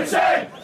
[0.00, 0.59] Ricochet!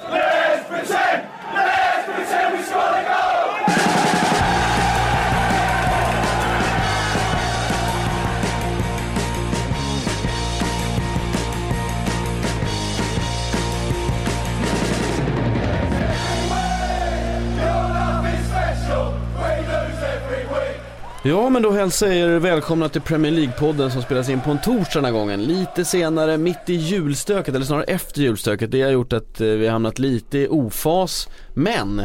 [21.28, 24.60] Ja, men då hälsar jag er välkomna till Premier League-podden som spelas in på en
[24.60, 25.42] torsdag den här gången.
[25.42, 28.70] Lite senare, mitt i julstöket, eller snarare efter julstöket.
[28.70, 31.28] Det har gjort att eh, vi har hamnat lite i ofas.
[31.54, 32.02] Men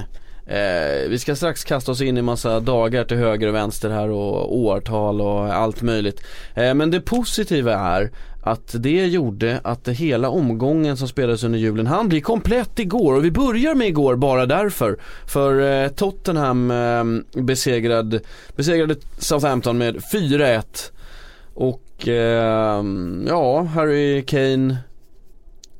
[0.52, 4.10] eh, vi ska strax kasta oss in i massa dagar till höger och vänster här
[4.10, 6.24] och årtal och allt möjligt.
[6.56, 8.12] Eh, men det positiva är
[8.44, 13.16] att det gjorde att det hela omgången som spelades under julen han bli komplett igår
[13.16, 14.98] och vi börjar med igår bara därför.
[15.26, 17.04] För eh, Tottenham eh,
[17.42, 18.20] besegrad,
[18.56, 20.92] besegrade Southampton med 4-1
[21.54, 22.84] och eh,
[23.28, 24.78] ja, Harry Kane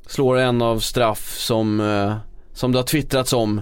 [0.06, 2.14] slår en av straff som, eh,
[2.52, 3.60] som det har twittrats om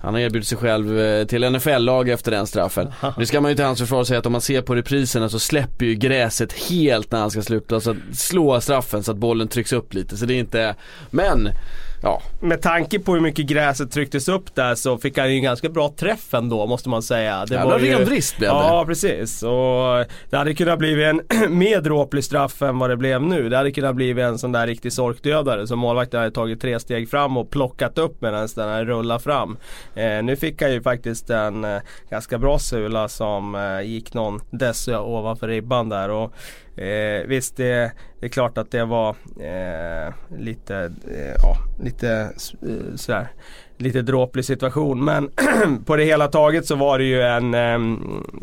[0.00, 2.92] han har erbjudit sig själv eh, till NFL-lag efter den straffen.
[3.16, 5.38] Nu ska man ju till hans försvar säga att om man ser på repriserna så
[5.38, 9.48] släpper ju gräset helt när han ska sluta så att slå straffen så att bollen
[9.48, 10.16] trycks upp lite.
[10.16, 10.74] Så det är inte,
[11.10, 11.48] men
[12.02, 12.22] ja.
[12.40, 15.68] Med tanke på hur mycket gräset trycktes upp där så fick han ju en ganska
[15.68, 17.44] bra träff ändå måste man säga.
[17.46, 18.56] Det Jävla ren vrist blev det.
[18.56, 19.42] Ja precis.
[19.42, 21.22] Och det hade kunnat bli en
[21.58, 23.48] mer dråplig straff än vad det blev nu.
[23.48, 27.10] Det hade kunnat bli en sån där riktig sorkdödare som målvakten hade tagit tre steg
[27.10, 29.56] fram och plockat upp medan den hade rullat fram.
[29.94, 31.78] Eh, nu fick han ju faktiskt en eh,
[32.10, 36.10] ganska bra sula som eh, gick någon dess ovanför ribban där.
[36.10, 36.34] Och,
[36.78, 39.08] Eh, visst, det, det är klart att det var
[39.40, 40.76] eh, lite,
[41.10, 43.28] eh, ja, lite eh, sådär
[43.78, 45.04] lite dråplig situation.
[45.04, 45.30] Men
[45.84, 47.78] på det hela taget så var det ju en eh,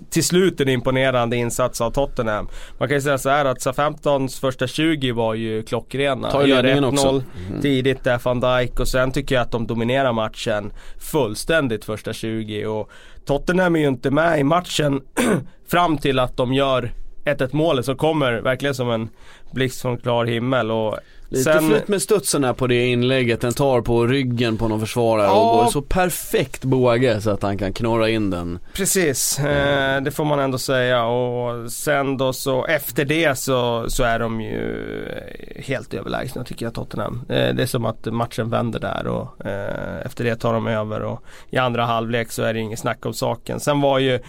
[0.10, 2.48] till slut en imponerande insats av Tottenham.
[2.78, 6.32] Man kan ju säga så här att Southamptons första 20 var ju klockrena.
[6.32, 7.24] Tar ju ledningen också.
[7.50, 12.14] 1-0 tidigt där van Dijk och sen tycker jag att de dominerar matchen fullständigt första
[12.14, 12.92] 20 och
[13.26, 15.02] Tottenham är ju inte med i matchen
[15.68, 16.92] fram till att de gör
[17.26, 19.10] 1-1 målet som kommer verkligen som en
[19.52, 20.98] blixt från klar himmel och
[21.30, 24.80] Lite sen, flyt med studsen här på det inlägget, den tar på ryggen på någon
[24.80, 25.52] försvarare Ja.
[25.52, 28.60] och går så perfekt båge så att han kan knorra in den.
[28.74, 34.04] Precis, eh, det får man ändå säga och sen då så efter det så, så
[34.04, 34.86] är de ju
[35.56, 37.22] helt överlägsna tycker jag Tottenham.
[37.30, 41.02] Eh, det är som att matchen vänder där och eh, efter det tar de över
[41.02, 43.60] och i andra halvlek så är det inget snack om saken.
[43.60, 44.20] Sen var ju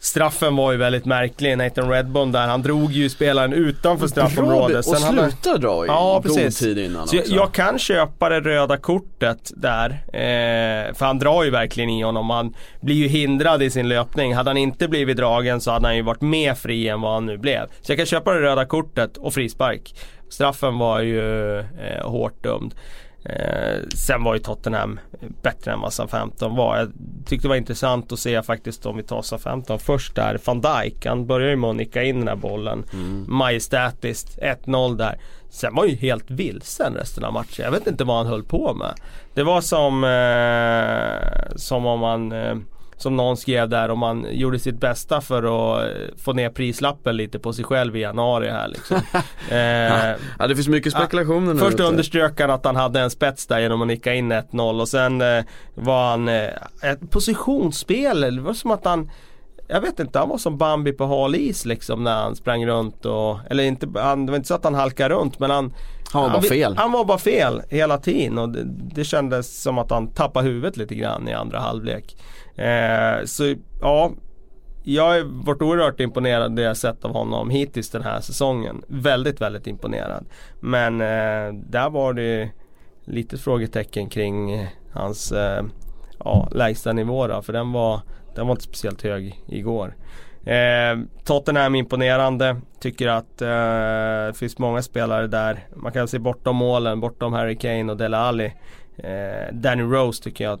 [0.00, 4.76] Straffen var ju väldigt märklig, Nathan Redbone där, han drog ju spelaren utanför straffområdet.
[4.76, 6.58] och Sen hade- sluta dra i Ja, precis.
[6.58, 9.90] tid innan Så jag, jag kan köpa det röda kortet där.
[10.12, 12.30] Eh, för han drar ju verkligen i honom.
[12.30, 14.34] Han blir ju hindrad i sin löpning.
[14.34, 17.26] Hade han inte blivit dragen så hade han ju varit mer fri än vad han
[17.26, 17.66] nu blev.
[17.82, 19.94] Så jag kan köpa det röda kortet och frispark.
[20.30, 21.64] Straffen var ju eh,
[22.02, 22.74] hårt dömd.
[23.28, 25.00] Eh, sen var ju Tottenham
[25.42, 26.76] bättre än vad Southampton var.
[26.76, 26.92] Jag
[27.26, 30.38] tyckte det var intressant att se faktiskt om vi tar Southampton först där.
[30.44, 32.84] Van Dijk, han börjar ju med att nicka in den här bollen.
[33.28, 35.18] Majestätiskt, 1-0 där.
[35.50, 37.64] Sen var ju helt vilsen resten av matchen.
[37.64, 38.94] Jag vet inte vad han höll på med.
[39.34, 42.56] Det var som, eh, som om man eh,
[42.96, 47.16] som någon skrev där om man gjorde sitt bästa för att eh, få ner prislappen
[47.16, 48.96] lite på sig själv i januari här liksom.
[49.50, 51.60] eh, Ja det finns mycket spekulationer nu.
[51.60, 54.88] Först underströk han att han hade en spets där genom att nicka in 1-0 och
[54.88, 56.48] sen eh, var han eh,
[56.82, 59.10] ett positionsspel, det var som att han
[59.68, 63.04] jag vet inte, han var som Bambi på hal is liksom när han sprang runt
[63.04, 65.74] och Eller inte, han, det var inte så att han halkade runt men han
[66.16, 66.76] Han var bara fel.
[66.76, 70.76] Han var bara fel hela tiden och det, det kändes som att han tappade huvudet
[70.76, 72.16] lite grann i andra halvlek
[72.56, 74.10] eh, Så ja
[74.88, 78.82] jag har varit oerhört imponerad det jag sett av honom hittills den här säsongen.
[78.88, 80.26] Väldigt, väldigt imponerad.
[80.60, 82.50] Men eh, där var det
[83.04, 85.64] lite frågetecken kring hans eh,
[86.18, 88.00] ja, lägsta nivå då, för den var,
[88.34, 89.96] den var inte speciellt hög igår.
[90.46, 92.56] Eh, Tottenham imponerande.
[92.80, 93.48] Tycker att eh,
[94.26, 95.66] det finns många spelare där.
[95.76, 98.52] Man kan se bortom målen, bortom Harry Kane och Dele Alli.
[98.98, 100.60] Eh, Danny Rose tycker jag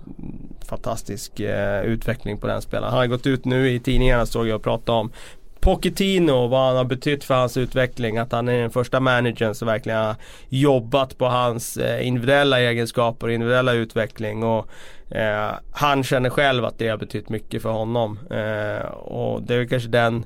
[0.68, 2.90] fantastisk eh, utveckling på den spelaren.
[2.90, 5.12] Han har gått ut nu i tidningarna såg jag och pratade om
[5.60, 8.18] Pochettino, vad han har betytt för hans utveckling.
[8.18, 10.16] Att han är den första managern som verkligen har
[10.48, 14.42] jobbat på hans eh, individuella egenskaper och individuella utveckling.
[14.42, 14.68] Och,
[15.10, 18.18] eh, han känner själv att det har betytt mycket för honom.
[18.30, 20.24] Eh, och det är kanske den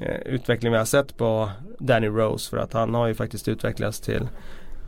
[0.00, 2.50] eh, utveckling vi har sett på Danny Rose.
[2.50, 4.28] För att han har ju faktiskt utvecklats till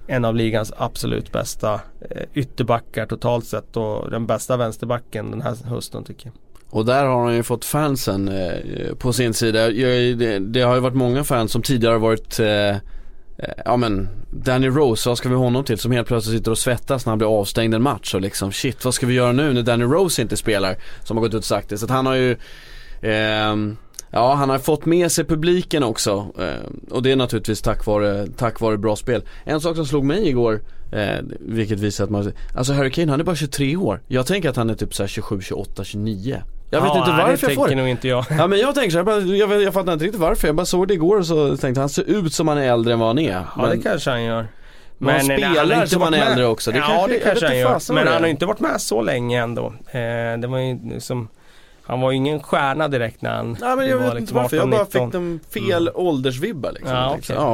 [0.06, 1.74] en av ligans absolut bästa
[2.10, 6.34] eh, ytterbackar totalt sett och den bästa vänsterbacken den här hösten tycker jag.
[6.70, 9.70] Och där har han ju fått fansen eh, på sin sida.
[9.70, 12.76] Jag, det, det har ju varit många fans som tidigare har varit eh,
[13.38, 15.78] Eh, ja men Danny Rose, vad ska vi honom till?
[15.78, 18.84] Som helt plötsligt sitter och svettas när han blir avstängd en match och liksom shit
[18.84, 20.76] vad ska vi göra nu när Danny Rose inte spelar?
[21.04, 21.78] Som har gått ut och sagt det.
[21.78, 22.36] Så att han har ju
[23.00, 23.56] eh,
[24.10, 28.26] Ja, han har fått med sig publiken också eh, och det är naturligtvis tack vare,
[28.36, 29.22] tack vare bra spel.
[29.44, 30.62] En sak som slog mig igår,
[30.92, 34.02] eh, vilket visar att man, alltså Harry Kane han är bara 23 år.
[34.08, 36.42] Jag tänker att han är typ såhär 27, 28, 29.
[36.70, 37.74] Jag vet ja, inte nej, varför det jag får det.
[37.74, 38.24] nog inte jag.
[38.38, 40.48] Ja men jag tänker så här, jag, bara, jag, jag fattar inte riktigt varför.
[40.48, 42.92] Jag bara såg det igår och så tänkte han ser ut som han är äldre
[42.92, 43.32] än vad han är.
[43.32, 44.46] Ja men, det kanske han gör.
[44.98, 46.70] Men han nej, spelar inte som han är äldre också.
[46.72, 47.94] Det ja kanske- det kanske han inte gör.
[47.94, 49.66] Men han har inte varit med så länge ändå.
[49.90, 51.28] Eh, det var ju liksom
[51.82, 54.56] Han var ju ingen stjärna direkt när han Ja men jag vet inte liksom varför,
[54.56, 56.96] jag bara 18, fick de fel åldersvibbar liksom.
[56.96, 57.44] Ja, tänkte, okej.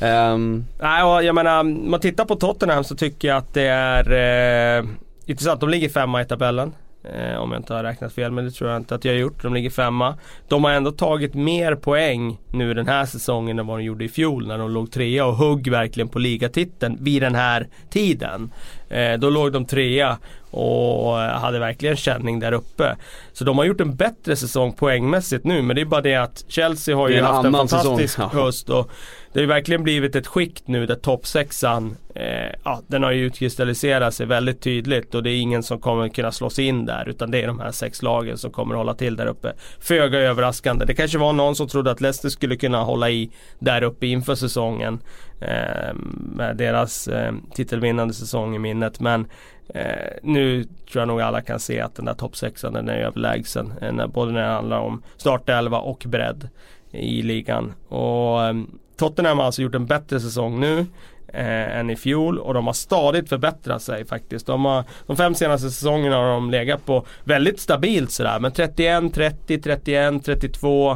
[0.00, 0.06] ja.
[0.06, 3.66] Ehm, Nej och jag menar, om man tittar på Tottenham så tycker jag att det
[3.66, 4.84] är eh,
[5.26, 5.60] intressant.
[5.60, 6.72] De ligger femma i tabellen.
[7.02, 9.18] Eh, om jag inte har räknat fel, men det tror jag inte att jag har
[9.18, 9.42] gjort.
[9.42, 10.14] De ligger femma.
[10.48, 14.08] De har ändå tagit mer poäng nu den här säsongen än vad de gjorde i
[14.08, 18.50] fjol när de låg trea och hugg verkligen på ligatiteln vid den här tiden.
[18.88, 20.18] Eh, då låg de trea
[20.50, 22.96] och hade verkligen känning där uppe.
[23.32, 26.44] Så de har gjort en bättre säsong poängmässigt nu men det är bara det att
[26.48, 28.30] Chelsea har ju haft en fantastisk säsong.
[28.32, 28.90] Höst och
[29.32, 33.26] det har ju verkligen blivit ett skikt nu där toppsexan eh, ja, den har ju
[33.26, 37.08] utkristalliserat sig väldigt tydligt och det är ingen som kommer kunna slå sig in där
[37.08, 39.52] utan det är de här sex lagen som kommer hålla till där uppe.
[39.80, 40.84] Föga överraskande.
[40.84, 44.34] Det kanske var någon som trodde att Leicester skulle kunna hålla i där uppe inför
[44.34, 45.00] säsongen
[45.40, 45.94] eh,
[46.36, 49.26] med deras eh, titelvinnande säsong i minnet men
[49.74, 53.72] Eh, nu tror jag nog alla kan se att den där toppsexan den är överlägsen.
[53.80, 56.48] Eh, både när det handlar om startelva och bredd
[56.90, 57.72] i ligan.
[57.88, 58.54] Och eh,
[59.00, 60.86] Tottenham har alltså gjort en bättre säsong nu
[61.28, 64.46] eh, än i fjol och de har stadigt förbättrat sig faktiskt.
[64.46, 68.38] De, har, de fem senaste säsongerna har de legat på väldigt stabilt sådär.
[68.40, 70.90] Men 31, 30, 31, 32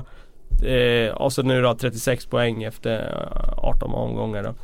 [0.67, 4.55] eh, och så nu då 36 poäng efter eh, 18 omgångar då.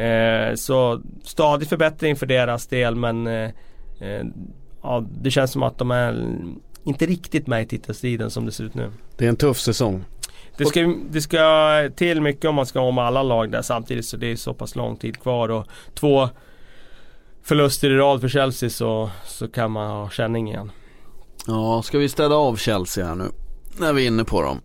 [0.00, 3.50] Eh, så stadig förbättring för deras del men eh,
[4.00, 4.24] eh,
[4.82, 6.34] ja, det känns som att de är
[6.84, 8.90] inte riktigt med i titelstriden som det ser ut nu.
[9.16, 10.04] det är en tuff säsong.
[10.58, 14.16] Det ska, det ska till mycket om man ska med alla lag där samtidigt så
[14.16, 16.28] det är så pass lång tid kvar och två
[17.42, 20.72] förluster i rad för Chelsea så, så kan man ha känning igen.
[21.46, 23.24] Ja, ska vi städa av Chelsea här nu?
[23.78, 24.60] När vi är inne på dem.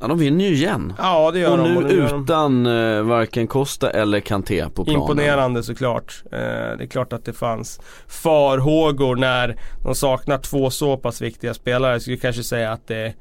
[0.00, 0.92] Ja, de vinner ju igen.
[0.98, 1.70] Ja det gör Och de.
[1.70, 2.22] nu och det gör de.
[2.22, 5.00] utan eh, varken Costa eller Kanté på planen.
[5.00, 6.22] Imponerande såklart.
[6.32, 11.54] Eh, det är klart att det fanns farhågor när de saknar två så pass viktiga
[11.54, 11.92] spelare.
[11.92, 13.14] Jag skulle kanske säga att det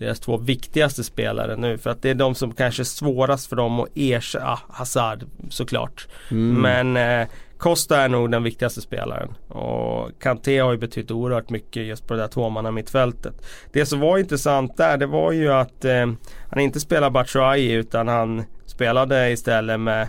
[0.00, 1.78] deras två viktigaste spelare nu.
[1.78, 4.46] För att det är de som kanske är svårast för dem att ersätta.
[4.46, 6.08] Ah, Hazard såklart.
[6.30, 6.60] Mm.
[6.62, 9.34] Men eh, Costa är nog den viktigaste spelaren.
[9.48, 13.34] Och Kanté har ju betytt oerhört mycket just på det där tvåmanna mittfältet.
[13.72, 16.06] Det som var intressant där det var ju att eh,
[16.50, 20.08] han inte spelar Batshuayi utan han spelade istället med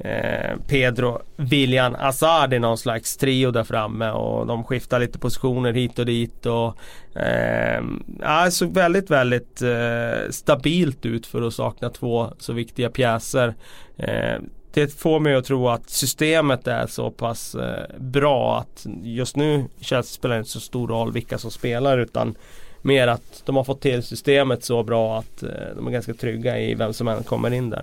[0.00, 5.72] eh, Pedro William Hazard i någon slags trio där framme och de skiftar lite positioner
[5.72, 6.76] hit och dit och
[7.20, 7.82] eh,
[8.20, 13.54] ja, det såg väldigt väldigt eh, stabilt ut för att sakna två så viktiga pjäser.
[13.96, 14.40] Eh,
[14.72, 19.64] det får mig att tro att systemet är så pass eh, bra att just nu
[19.80, 22.34] Chelsea spelar inte så stor roll vilka som spelar utan
[22.82, 26.58] mer att de har fått till systemet så bra att eh, de är ganska trygga
[26.58, 27.82] i vem som än kommer in där.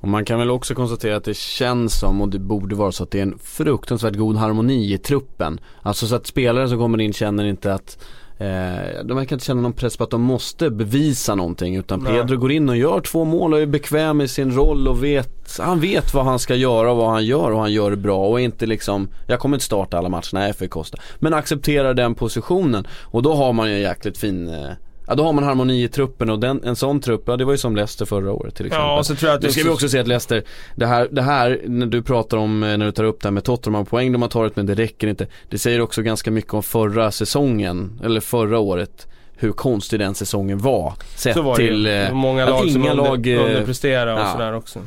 [0.00, 3.02] Och man kan väl också konstatera att det känns som, och det borde vara så
[3.02, 5.60] att det är en fruktansvärt god harmoni i truppen.
[5.82, 7.98] Alltså så att spelare som kommer in känner inte att
[8.38, 12.12] eh, de verkar inte känna någon press på att de måste bevisa någonting utan Nej.
[12.12, 15.58] Pedro går in och gör två mål och är bekväm i sin roll och vet,
[15.58, 18.28] han vet vad han ska göra och vad han gör och han gör det bra
[18.28, 20.98] och inte liksom, jag kommer inte starta alla matcher, nej för Costa.
[21.18, 24.70] Men accepterar den positionen och då har man ju en jäkligt fin eh,
[25.10, 27.52] Ja då har man harmoni i truppen och den, en sån trupp, ja det var
[27.52, 28.86] ju som Leicester förra året till exempel.
[28.86, 30.42] Ja, och så tror jag att Nu ska vi också se att Leicester,
[30.74, 33.32] det här, det här när du pratar om, eh, när du tar upp det här
[33.32, 35.26] med Tottenham poäng de har tagit men det räcker inte.
[35.48, 39.06] Det säger också ganska mycket om förra säsongen, eller förra året.
[39.36, 40.92] Hur konstig den säsongen var.
[41.16, 44.20] Sett så var till, eh, Många att lag som inga under, lag, eh, underpresterar och
[44.20, 44.32] ja.
[44.32, 44.78] sådär också.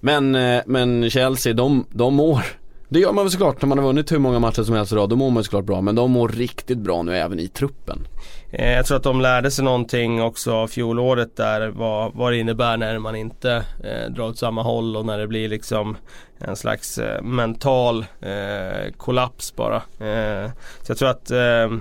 [0.00, 2.44] men, eh, men Chelsea, de, de mår
[2.92, 5.08] det gör man väl såklart när man har vunnit hur många matcher som helst idag,
[5.08, 5.80] då mår man såklart bra.
[5.80, 7.98] Men de mår riktigt bra nu även i truppen.
[8.52, 12.38] Eh, jag tror att de lärde sig någonting också av fjolåret där vad, vad det
[12.38, 15.96] innebär när man inte eh, drar åt samma håll och när det blir liksom
[16.38, 19.76] en slags eh, mental eh, kollaps bara.
[19.76, 20.50] Eh,
[20.82, 21.78] så jag tror att eh,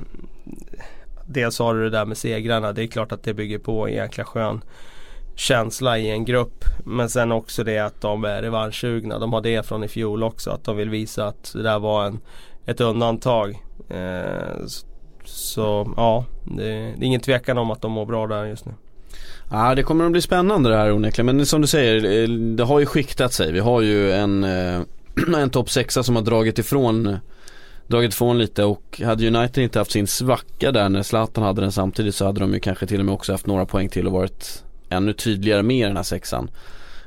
[1.26, 3.94] dels har du det där med segrarna, det är klart att det bygger på en
[3.94, 4.62] jäkla skön
[5.36, 6.66] känsla i en grupp.
[6.86, 9.20] Men sen också det att de är revanschsugna.
[9.20, 10.52] De har det från i fjol också.
[10.52, 12.20] Att de vill visa att det där var en,
[12.66, 13.64] ett undantag.
[13.90, 14.66] Eh,
[15.32, 18.72] så, ja, det, det är ingen tvekan om att de mår bra där just nu.
[19.52, 22.64] Ja det kommer att bli spännande det här onekligen men som du säger, eh, det
[22.64, 23.52] har ju skiktat sig.
[23.52, 24.82] Vi har ju en, eh,
[25.38, 27.18] en topp sexa som har dragit ifrån
[27.88, 31.72] dragit ifrån lite och hade United inte haft sin svacka där när Zlatan hade den
[31.72, 34.14] samtidigt så hade de ju kanske till och med också haft några poäng till och
[34.14, 36.50] varit ännu tydligare med i den här sexan.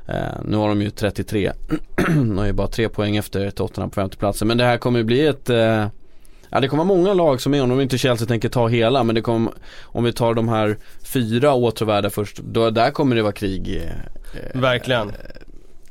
[0.07, 1.51] Eh, nu har de ju 33,
[2.07, 5.05] de har ju bara tre poäng efter Tottenham på femteplatsen men det här kommer ju
[5.05, 5.87] bli ett eh,
[6.55, 9.15] Ja det kommer vara många lag som är, om inte Chelsea tänker ta hela men
[9.15, 13.33] det kommer, om vi tar de här fyra återvärda först, då, där kommer det vara
[13.33, 13.83] krig
[14.33, 15.11] eh, Verkligen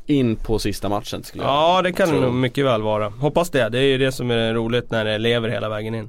[0.07, 3.09] in på sista matchen skulle jag Ja det kan det nog mycket väl vara.
[3.09, 3.69] Hoppas det.
[3.69, 6.09] Det är ju det som är roligt när det lever hela vägen in.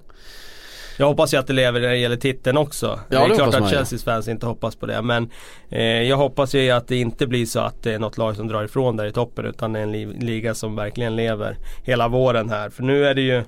[0.98, 3.00] Jag hoppas ju att det lever när det gäller titeln också.
[3.10, 5.02] Ja, det är klart att Chelseas fans inte hoppas på det.
[5.02, 5.30] Men
[5.70, 8.48] eh, jag hoppas ju att det inte blir så att det är något lag som
[8.48, 9.46] drar ifrån där i toppen.
[9.46, 12.70] Utan det är en li liga som verkligen lever hela våren här.
[12.70, 13.44] För nu är det ju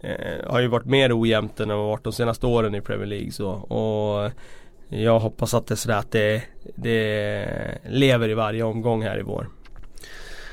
[0.00, 3.06] eh, Har ju varit mer ojämnt än det har varit de senaste åren i Premier
[3.06, 3.32] League.
[3.32, 3.48] Så.
[3.48, 4.30] Och
[4.88, 6.42] jag hoppas att det är sådär att det,
[6.74, 7.46] det
[7.88, 9.48] lever i varje omgång här i vår.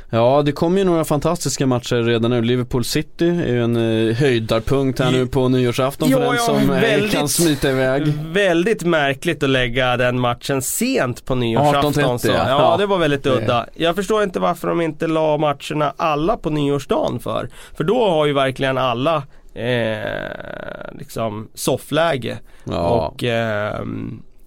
[0.09, 2.41] Ja det kommer ju några fantastiska matcher redan nu.
[2.41, 6.55] Liverpool City är ju en eh, höjdarpunkt här nu på nyårsafton ja, för den som
[6.55, 8.07] eh, väldigt, kan smita iväg.
[8.33, 12.19] Väldigt märkligt att lägga den matchen sent på nyårsafton.
[12.19, 12.27] Så.
[12.27, 13.65] Ja, ja, det var väldigt udda.
[13.73, 17.49] Jag förstår inte varför de inte la matcherna alla på nyårsdagen för.
[17.77, 19.23] För då har ju verkligen alla
[19.57, 22.39] eh, liksom soffläge.
[22.63, 22.89] Ja.
[22.89, 23.81] Och eh,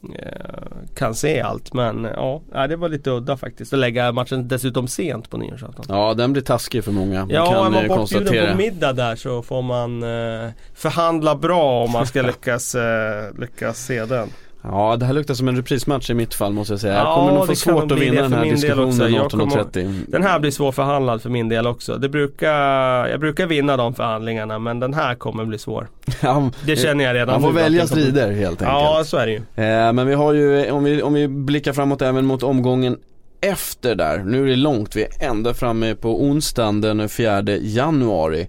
[0.02, 0.62] Eh,
[0.94, 5.30] kan se allt men ja, det var lite udda faktiskt att lägga matchen dessutom sent
[5.30, 5.84] på nyårsafton.
[5.88, 7.26] Ja den blir taskig för många.
[7.30, 11.90] Ja, kan är man bortbjuden på middag där så får man eh, förhandla bra om
[11.92, 14.28] man ska lyckas, eh, lyckas se den.
[14.62, 16.94] Ja det här luktar som en reprismatch i mitt fall måste jag säga.
[16.94, 20.04] Jag kommer nog få svårt att vinna den här diskussionen 18.30.
[20.08, 21.96] Den här blir svårförhandlad för min del också.
[21.96, 25.88] Det brukar, jag brukar vinna de förhandlingarna men den här kommer bli svår.
[26.22, 28.80] Ja, det känner jag redan Man får välja strider helt enkelt.
[28.80, 29.38] Ja så är det ju.
[29.38, 32.98] Eh, men vi har ju, om vi, om vi blickar framåt även mot omgången
[33.40, 34.18] efter där.
[34.18, 38.48] Nu är det långt, vi är ända framme på onsdagen den 4 januari.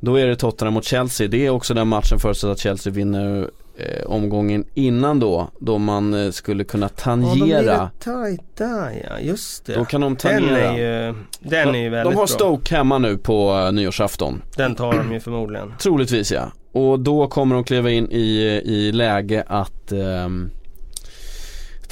[0.00, 1.28] Då är det Tottenham mot Chelsea.
[1.28, 3.50] Det är också den matchen förutsatt att Chelsea vinner
[3.82, 7.64] eh, omgången innan då, då man eh, skulle kunna tangera.
[7.64, 9.74] Ja, de tajta, ja just det.
[9.74, 10.40] Då kan de tangera.
[10.40, 12.78] Den är ju, den är ju väldigt De har Stoke bra.
[12.78, 14.42] hemma nu på uh, nyårsafton.
[14.56, 15.74] Den tar de ju förmodligen.
[15.82, 16.52] Troligtvis ja.
[16.72, 20.50] Och då kommer de kliva in i, i läge att um,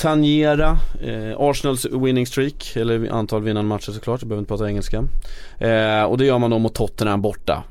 [0.00, 5.04] tangera eh, Arsenals winning streak, eller antal vinnande matcher såklart, jag behöver inte prata engelska.
[5.58, 7.62] Eh, och det gör man då mot Tottenham borta.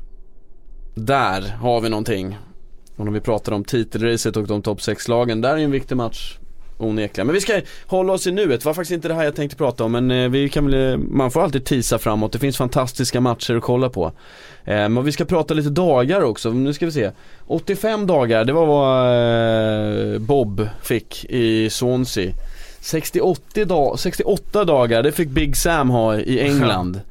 [0.94, 2.38] Där har vi någonting.
[3.00, 6.38] Och när vi pratar om titelracet och de topp 6-lagen, där är en viktig match
[6.78, 7.26] onekligen.
[7.26, 9.56] Men vi ska hålla oss i nuet, det var faktiskt inte det här jag tänkte
[9.56, 13.20] prata om men eh, vi kan väl, man får alltid tisa framåt, det finns fantastiska
[13.20, 14.06] matcher att kolla på.
[14.64, 17.10] Eh, men vi ska prata lite dagar också, nu ska vi se.
[17.46, 22.32] 85 dagar, det var vad eh, Bob fick i Swansea.
[22.80, 27.00] 68, dag, 68 dagar, det fick Big Sam ha i England.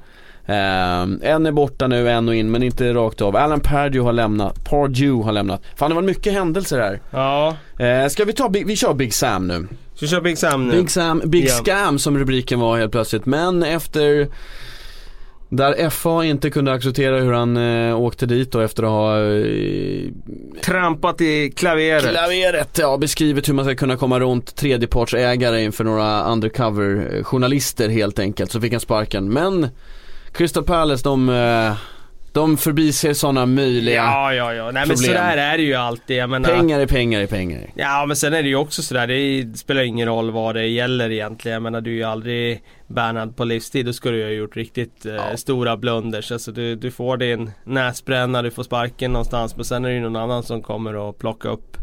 [0.49, 3.35] Eh, en är borta nu, en och in, men inte rakt av.
[3.35, 5.61] Alan Pardew har lämnat, Pardew har lämnat.
[5.75, 7.01] Fan det var mycket händelser här.
[7.11, 7.55] Ja.
[7.85, 9.67] Eh, ska vi ta, vi kör Big Sam nu.
[10.01, 10.71] Vi köra Big Sam nu?
[10.71, 11.63] Big Sam, Big yeah.
[11.63, 13.25] Scam som rubriken var helt plötsligt.
[13.25, 14.27] Men efter
[15.49, 20.11] där FA inte kunde acceptera hur han eh, åkte dit och efter att ha eh,
[20.61, 26.23] Trampat i klaveret Klaveret, ja beskrivit hur man ska kunna komma runt tredjepartsägare inför några
[26.23, 29.67] undercover journalister helt enkelt så fick han sparken men
[30.31, 31.73] Crystal Palace de eh,
[32.31, 34.63] de förbiser sådana möjliga Ja, ja, ja.
[34.63, 34.87] Nej problem.
[34.87, 36.17] men sådär är det ju alltid.
[36.17, 37.69] Jag menar, pengar är pengar är pengar.
[37.75, 41.11] Ja men sen är det ju också sådär, det spelar ingen roll vad det gäller
[41.11, 41.53] egentligen.
[41.53, 43.85] Jag menar du är ju aldrig bärnad på livstid.
[43.85, 45.37] Då skulle du ha gjort riktigt eh, ja.
[45.37, 46.31] stora blunders.
[46.31, 49.55] Alltså du, du får din näsbränna, du får sparken någonstans.
[49.55, 51.77] Men sen är det ju någon annan som kommer att plocka upp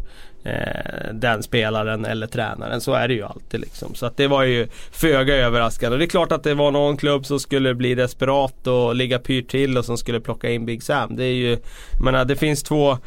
[0.47, 2.81] eh, den spelaren eller tränaren.
[2.81, 3.95] Så är det ju alltid liksom.
[3.95, 5.97] Så att det var ju föga överraskande.
[5.97, 9.49] Det är klart att det var någon klubb som skulle bli desperat och ligga pyrt
[9.49, 11.15] till och som skulle plocka in Big Sam.
[11.15, 11.49] Det är ju,
[11.91, 12.97] jag menar det finns två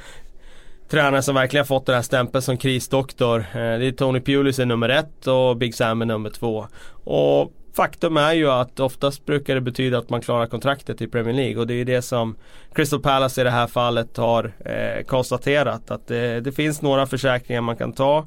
[0.90, 3.38] tränare som verkligen fått den här stämpeln som krisdoktor.
[3.38, 6.66] Eh, det är Tony Pulis är nummer ett och Big Sam är nummer två.
[7.04, 11.34] Och faktum är ju att oftast brukar det betyda att man klarar kontraktet i Premier
[11.34, 12.36] League och det är ju det som
[12.74, 17.60] Crystal Palace i det här fallet har eh, konstaterat att det, det, finns några försäkringar
[17.60, 18.26] man kan ta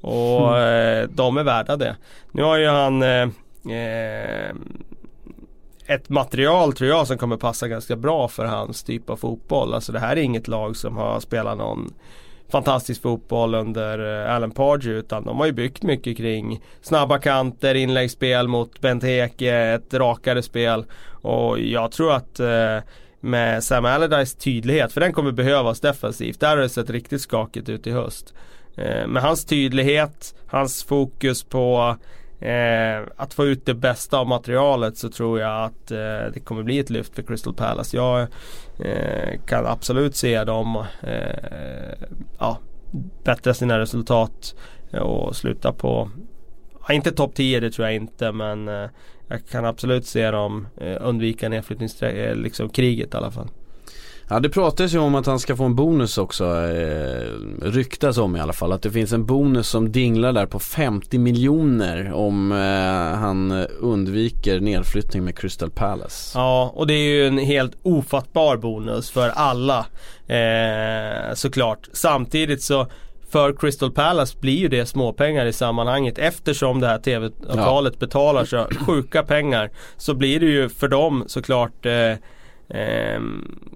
[0.00, 1.02] och mm.
[1.02, 1.96] eh, de är värda det.
[2.32, 3.28] Nu har ju han eh,
[3.76, 4.54] eh,
[5.86, 9.74] ett material tror jag som kommer passa ganska bra för hans typ av fotboll.
[9.74, 11.94] Alltså det här är inget lag som har spelat någon
[12.48, 17.74] fantastisk fotboll under eh, Alan Pardew utan de har ju byggt mycket kring snabba kanter,
[17.74, 22.78] inläggsspel mot Benteke, ett rakare spel och jag tror att eh,
[23.20, 26.40] med Sam Allardyce tydlighet, för den kommer behövas defensivt.
[26.40, 28.34] Där har det sett riktigt skakigt ut i höst.
[28.76, 31.96] Eh, med hans tydlighet, hans fokus på
[32.40, 36.62] eh, att få ut det bästa av materialet så tror jag att eh, det kommer
[36.62, 37.96] bli ett lyft för Crystal Palace.
[37.96, 38.20] Jag
[38.78, 41.83] eh, kan absolut se dem eh,
[43.24, 44.54] bättra sina resultat
[45.00, 46.10] och sluta på
[46.88, 48.90] Ja, inte topp 10 det tror jag inte men eh,
[49.28, 53.48] jag kan absolut se dem eh, undvika nedflyttningskriget eh, liksom, i alla fall.
[54.28, 57.28] Ja det pratas ju om att han ska få en bonus också, eh,
[57.62, 58.72] ryktas om i alla fall.
[58.72, 64.60] Att det finns en bonus som dinglar där på 50 miljoner om eh, han undviker
[64.60, 66.38] nedflyttning med Crystal Palace.
[66.38, 69.86] Ja och det är ju en helt ofattbar bonus för alla
[70.26, 71.88] eh, såklart.
[71.92, 72.86] Samtidigt så
[73.34, 78.06] för Crystal Palace blir ju det småpengar i sammanhanget eftersom det här tv-avtalet ja.
[78.06, 79.70] betalar så sjuka pengar.
[79.96, 82.10] Så blir det ju för dem såklart eh,
[82.80, 83.20] eh,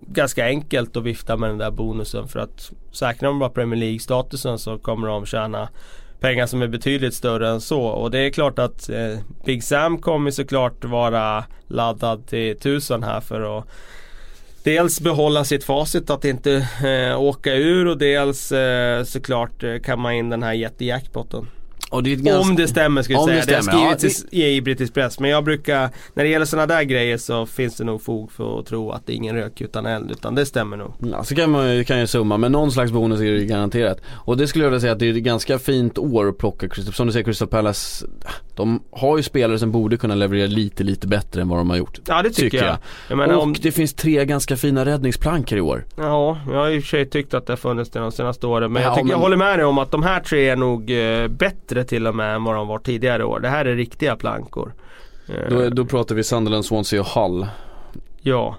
[0.01, 4.59] ganska enkelt att vifta med den där bonusen för att säkrar de bara Premier League-statusen
[4.59, 5.69] så kommer de tjäna
[6.21, 7.83] pengar som är betydligt större än så.
[7.83, 13.21] Och det är klart att eh, Big Sam kommer såklart vara laddad till tusen här
[13.21, 13.69] för att
[14.69, 20.15] dels behålla sitt facit att inte eh, åka ur och dels eh, såklart eh, kamma
[20.15, 21.47] in den här jättejackpotten.
[21.91, 22.39] Ganska...
[22.39, 23.45] Om det stämmer ska jag säga.
[23.45, 25.21] Det, det har skrivits ja, i, i brittisk press.
[25.21, 28.61] Men jag brukar, när det gäller sådana där grejer så finns det nog fog för
[28.61, 30.11] att tro att det är ingen rök utan eld.
[30.11, 30.93] Utan det stämmer nog.
[31.13, 34.01] Ja, så kan man kan ju summa, men någon slags bonus är det garanterat.
[34.11, 36.69] Och det skulle jag vilja säga att det är ett ganska fint år att plocka
[36.69, 38.07] Crystal, som du säger Crystal Palace.
[38.55, 41.77] De har ju spelare som borde kunna leverera lite, lite bättre än vad de har
[41.77, 42.01] gjort.
[42.07, 42.77] Ja det tycker, tycker jag.
[43.09, 43.19] jag.
[43.19, 43.55] jag och om...
[43.61, 45.85] det finns tre ganska fina räddningsplankor i år.
[45.97, 48.47] Ja, jag har i och för sig tyckt att det har funnits det de senaste
[48.47, 48.73] åren.
[48.73, 49.11] Men, ja, jag, tycker, men...
[49.11, 52.15] jag håller med dig om att de här tre är nog eh, bättre till och
[52.15, 53.41] med än vad de var tidigare år.
[53.41, 54.75] Det här är riktiga plankor.
[55.49, 57.47] Då, då pratar vi Sunderland, Swansea och Hull.
[58.21, 58.57] Ja.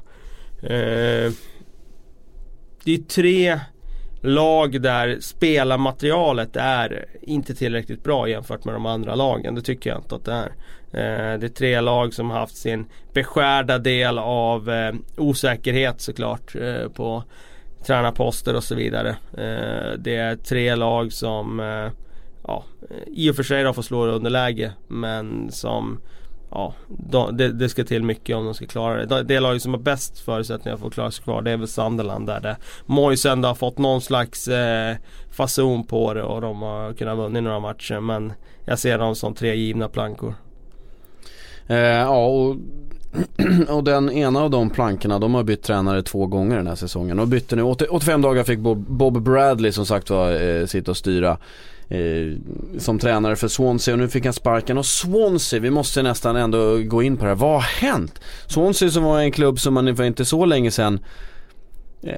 [0.62, 1.32] Eh,
[2.84, 3.60] det är tre
[4.22, 9.56] lag där spelarmaterialet är inte tillräckligt bra jämfört med de andra lagen.
[9.56, 10.54] Det tycker jag inte att det är.
[10.92, 16.90] Eh, det är tre lag som haft sin beskärda del av eh, osäkerhet såklart eh,
[16.90, 17.24] på
[17.86, 19.10] tränarposter och så vidare.
[19.38, 21.92] Eh, det är tre lag som eh,
[22.50, 22.64] ja,
[23.08, 26.00] i och för sig de får slå underläge men som
[26.52, 26.74] Ja,
[27.32, 29.24] det, det, ska till mycket om de ska klara det.
[29.24, 32.28] Det laget som har bäst förutsättningar för att klara sig kvar det är väl Sunderland
[32.28, 34.96] där det ändå har fått någon slags eh,
[35.32, 38.34] fason på det och de har kunnat vunnit några matcher men
[38.66, 40.34] jag ser dem som tre givna plankor.
[41.68, 42.56] Eh, ja och
[43.68, 47.20] och den ena av de plankorna, de har bytt tränare två gånger den här säsongen.
[47.20, 51.38] Och bytte nu, 85 dagar fick Bob Bradley som sagt var eh, sitta och styra
[51.90, 52.38] eh,
[52.78, 54.78] som tränare för Swansea och nu fick han sparken.
[54.78, 57.36] Och Swansea, vi måste nästan ändå gå in på det här.
[57.36, 58.22] Vad har hänt?
[58.48, 61.00] Swansea som var en klubb som man för inte så länge sedan
[62.04, 62.14] eh,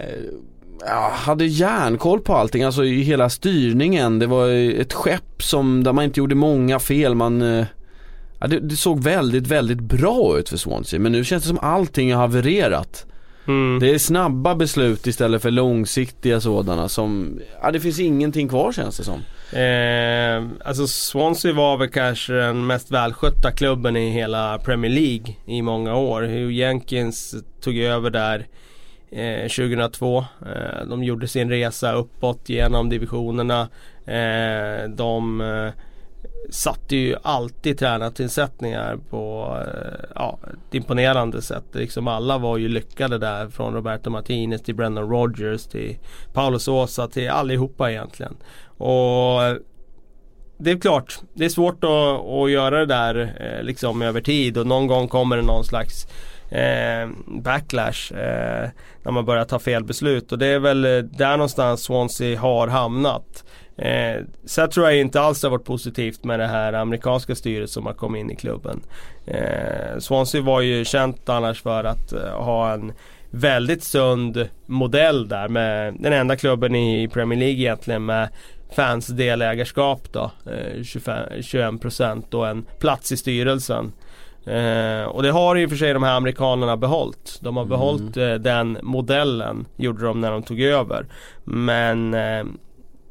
[1.12, 4.20] hade järnkoll på allting, alltså i hela styrningen.
[4.20, 7.16] Det var ett skepp som, där man inte gjorde många fel.
[7.16, 7.66] Man eh,
[8.42, 11.60] Ja, det, det, såg väldigt, väldigt bra ut för Swansea men nu känns det som
[11.60, 13.06] allting har havererat.
[13.48, 13.80] Mm.
[13.80, 18.98] Det är snabba beslut istället för långsiktiga sådana som, ja det finns ingenting kvar känns
[18.98, 19.20] det som.
[19.54, 25.62] Eh, alltså Swansea var väl kanske den mest välskötta klubben i hela Premier League i
[25.62, 26.22] många år.
[26.22, 28.48] Hugh Jenkins tog över där
[29.12, 30.26] eh, 2002.
[30.42, 33.70] Eh, de gjorde sin resa uppåt genom divisionerna.
[34.06, 35.74] Eh, de eh,
[36.50, 41.66] satte ju alltid tränartillsättningar på eh, ja, ett imponerande sätt.
[41.74, 45.98] Liksom alla var ju lyckade där från Roberto Martinez till Brendan Rodgers till
[46.34, 48.38] Paolo Sosa till allihopa egentligen.
[48.82, 49.58] Och
[50.58, 54.58] det är klart, det är svårt att, att göra det där eh, liksom över tid
[54.58, 56.08] och någon gång kommer det någon slags
[56.50, 58.70] eh, backlash eh,
[59.04, 62.68] när man börjar ta fel beslut och det är väl eh, där någonstans Swansea har
[62.68, 63.44] hamnat.
[63.78, 67.70] Eh, sen tror jag inte alls det har varit positivt med det här amerikanska styret
[67.70, 68.82] som har kommit in i klubben.
[69.26, 72.94] Eh, Swansea var ju känt annars för att eh, ha en
[73.32, 78.30] väldigt sund modell där med den enda klubben i Premier League egentligen med
[78.76, 80.32] fans delägarskap då.
[80.46, 83.92] Eh, 25, 21% och en plats i styrelsen.
[84.46, 87.40] Eh, och det har i och för sig de här amerikanerna behållit.
[87.42, 88.30] De har behållit mm.
[88.30, 91.06] eh, den modellen, gjorde de när de tog över.
[91.44, 92.44] Men eh,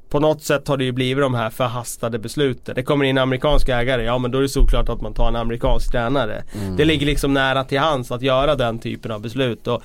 [0.08, 2.74] på något sätt har det ju blivit de här förhastade besluten.
[2.74, 5.36] Det kommer in amerikanska ägare, ja men då är det såklart att man tar en
[5.36, 6.42] amerikansk tränare.
[6.62, 6.76] Mm.
[6.76, 9.66] Det ligger liksom nära till hands att göra den typen av beslut.
[9.66, 9.82] Och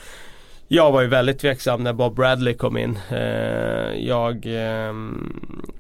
[0.67, 2.99] jag var ju väldigt tveksam när Bob Bradley kom in.
[3.09, 5.71] Eh, jag ehm,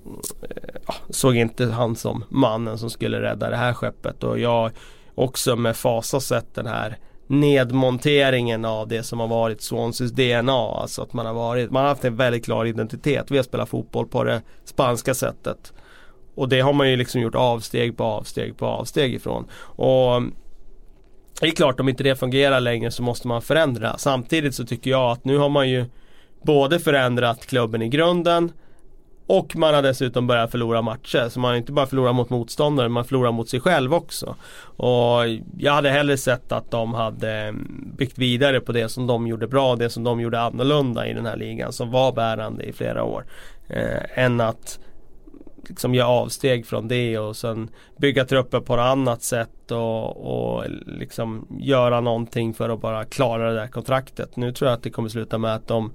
[0.41, 4.23] eh, såg inte han som mannen som skulle rädda det här skeppet.
[4.23, 4.71] Och jag
[5.15, 10.81] också med fasa sett den här nedmonteringen av det som har varit Swanseas DNA.
[10.81, 13.31] Alltså att man har varit, man har haft en väldigt klar identitet.
[13.31, 15.73] Vi har spelat fotboll på det spanska sättet.
[16.35, 19.47] Och det har man ju liksom gjort avsteg på avsteg på avsteg ifrån.
[19.61, 20.21] Och
[21.41, 23.97] det är klart om inte det fungerar längre så måste man förändra.
[23.97, 25.85] Samtidigt så tycker jag att nu har man ju
[26.41, 28.51] både förändrat klubben i grunden
[29.27, 31.29] och man har dessutom börjat förlora matcher.
[31.29, 34.35] Så man har inte bara förlorat mot motståndare, man förlorar mot sig själv också.
[34.77, 35.21] Och
[35.57, 39.47] jag hade hellre sett att de hade mm, byggt vidare på det som de gjorde
[39.47, 43.03] bra, det som de gjorde annorlunda i den här ligan som var bärande i flera
[43.03, 43.25] år.
[43.67, 44.79] Eh, än att
[45.69, 50.63] liksom göra avsteg från det och sen bygga truppen på ett annat sätt och, och
[50.85, 54.35] liksom göra någonting för att bara klara det där kontraktet.
[54.35, 55.93] Nu tror jag att det kommer sluta med att de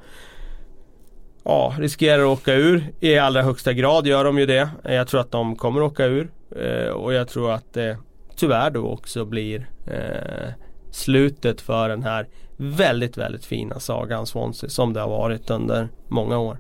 [1.44, 4.70] ja, riskerar att åka ur i allra högsta grad gör de ju det.
[4.84, 7.98] Jag tror att de kommer att åka ur eh, och jag tror att det
[8.36, 10.52] tyvärr då också blir eh,
[10.90, 16.38] slutet för den här väldigt, väldigt fina sagan Swansea som det har varit under många
[16.38, 16.58] år.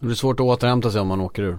[0.00, 1.58] Det blir svårt att återhämta sig om man åker ur.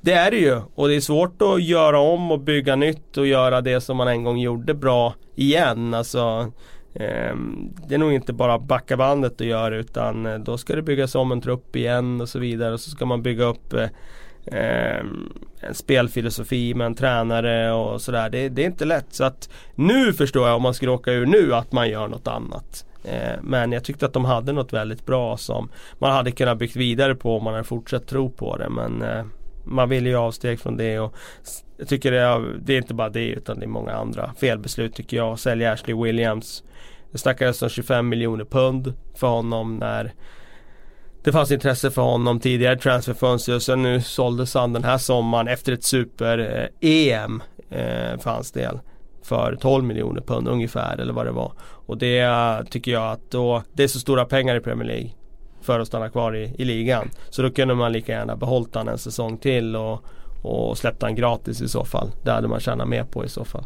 [0.00, 3.26] Det är det ju och det är svårt att göra om och bygga nytt och
[3.26, 5.94] göra det som man en gång gjorde bra igen.
[5.94, 6.52] Alltså,
[6.94, 7.36] eh,
[7.88, 11.14] det är nog inte bara backa bandet att göra utan eh, då ska det byggas
[11.14, 12.74] om en trupp igen och så vidare.
[12.74, 13.88] Och så ska man bygga upp eh,
[14.46, 18.30] ehm, en spelfilosofi med en tränare och sådär.
[18.30, 19.14] Det, det, är inte lätt.
[19.14, 22.28] Så att nu förstår jag om man skulle åka ur nu att man gör något
[22.28, 22.86] annat.
[23.04, 26.76] Eh, men jag tyckte att de hade något väldigt bra som man hade kunnat byggt
[26.76, 28.68] vidare på om man hade fortsatt tro på det.
[28.68, 29.24] Men eh,
[29.64, 31.14] man vill ju avsteg från det och
[31.76, 34.94] jag tycker det är, det är inte bara det utan det är många andra felbeslut
[34.94, 35.38] tycker jag.
[35.38, 36.64] Sälja Ashley Williams.
[37.12, 40.12] Det snackades alltså om 25 miljoner pund för honom när
[41.24, 45.48] det fanns intresse för honom tidigare transferfönster och sen nu såldes han den här sommaren
[45.48, 48.80] efter ett super-EM eh, eh, för hans del.
[49.22, 51.52] För 12 miljoner pund ungefär eller vad det var.
[51.60, 55.10] Och det eh, tycker jag att då, det är så stora pengar i Premier League
[55.62, 57.10] för att stanna kvar i, i ligan.
[57.30, 60.04] Så då kunde man lika gärna behållit han en säsong till och,
[60.42, 62.10] och släppt han gratis i så fall.
[62.22, 63.64] Det hade man tjänat mer på i så fall.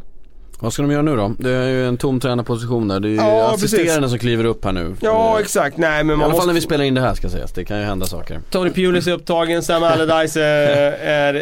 [0.59, 1.33] Vad ska de göra nu då?
[1.39, 2.99] Det är ju en tom tränarposition där.
[2.99, 4.09] Det är ju ja, assisterande precis.
[4.09, 4.95] som kliver upp här nu.
[4.99, 5.77] Ja eh, exakt.
[5.77, 6.41] Nej, men man I alla måste...
[6.41, 7.51] fall när vi spelar in det här ska sägas.
[7.51, 8.41] Det kan ju hända saker.
[8.49, 11.33] Tony Pulis är upptagen, Sam Allardyce är, är,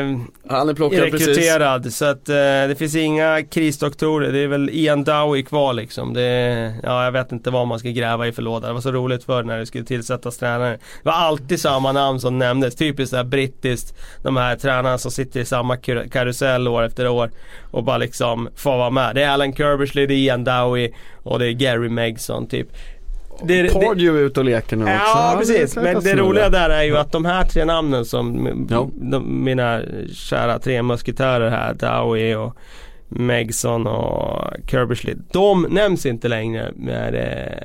[0.00, 0.18] eh,
[0.48, 1.82] Han är plockad rekryterad.
[1.82, 1.98] Precis.
[1.98, 4.32] Så att eh, det finns inga krisdoktorer.
[4.32, 6.14] Det är väl Ian Dowie kvar liksom.
[6.14, 8.68] Det, ja, jag vet inte vad man ska gräva i för låda.
[8.68, 10.72] Det var så roligt för när det skulle tillsättas tränare.
[10.72, 12.74] Det var alltid samma namn som nämndes.
[12.74, 13.94] Typiskt såhär brittiskt.
[14.22, 17.30] De här tränarna som sitter i samma karusell år efter år.
[17.70, 19.14] Och bara liksom får vara med.
[19.14, 22.68] Det är Alan Kerbersley, det är Ian Dowie och det är Gary Megson typ.
[23.42, 24.94] Det, Pardew är ute och leker nu också.
[24.94, 28.88] Ja precis, men det roliga där är ju att de här tre namnen som ja.
[28.94, 29.80] de, mina
[30.12, 32.56] kära tre musketörer här, Dowie och
[33.08, 35.14] Megson och Kerbersley.
[35.32, 37.58] De nämns inte längre när det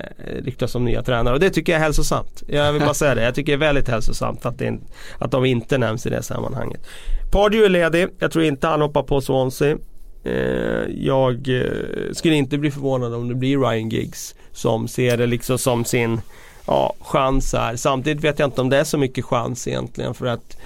[0.46, 2.44] ryktas som nya tränare och det tycker jag är hälsosamt.
[2.48, 3.24] Jag vill bara säga det.
[3.24, 4.80] Jag tycker det är väldigt hälsosamt att, det,
[5.20, 6.88] att de inte nämns i det sammanhanget.
[7.32, 8.08] Pardew är ledig.
[8.20, 9.78] Jag tror inte han hoppar på Swansea.
[10.24, 15.26] Eh, jag eh, skulle inte bli förvånad om det blir Ryan Giggs som ser det
[15.26, 16.22] liksom som sin
[16.68, 17.76] ja, chans här.
[17.76, 20.58] Samtidigt vet jag inte om det är så mycket chans egentligen för att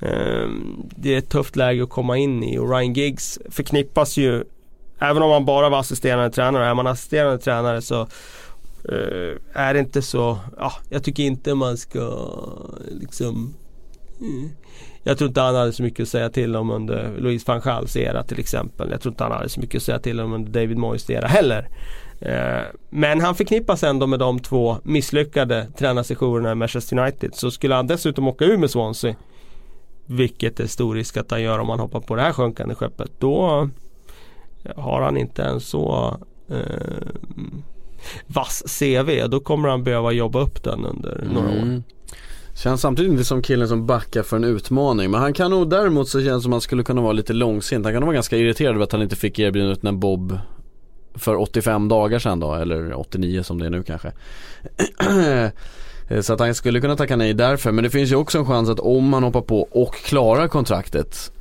[0.00, 0.48] eh,
[0.96, 4.44] det är ett tufft läge att komma in i och Ryan Giggs förknippas ju
[5.02, 8.00] Även om han bara var assisterande tränare, är man assisterande tränare så
[8.92, 12.28] uh, är det inte så, ja, jag tycker inte man ska
[12.88, 13.54] liksom
[14.20, 14.50] mm,
[15.02, 17.96] jag tror inte han hade så mycket att säga till om under Louise van Gaals
[17.96, 18.90] era till exempel.
[18.90, 21.26] Jag tror inte han hade så mycket att säga till om under David Moyes era
[21.26, 21.68] heller.
[22.20, 27.34] Eh, men han förknippas ändå med de två misslyckade tränarsessionerna i Manchester United.
[27.34, 29.14] Så skulle han dessutom åka ur med Swansea
[30.06, 33.10] vilket är stor risk att han gör om han hoppar på det här sjunkande skeppet.
[33.18, 33.68] Då
[34.76, 36.16] har han inte en så
[36.48, 37.08] eh,
[38.26, 39.28] vass CV.
[39.28, 41.74] Då kommer han behöva jobba upp den under några mm.
[41.76, 41.82] år.
[42.62, 46.08] Känns samtidigt inte som killen som backar för en utmaning men han kan nog däremot
[46.08, 47.84] så känns det som att han skulle kunna vara lite långsint.
[47.84, 50.38] Han kan nog vara ganska irriterad över att han inte fick erbjudandet när Bob
[51.14, 54.12] för 85 dagar sedan då, eller 89 som det är nu kanske.
[56.22, 57.72] så att han skulle kunna tacka nej därför.
[57.72, 61.32] Men det finns ju också en chans att om han hoppar på och klarar kontraktet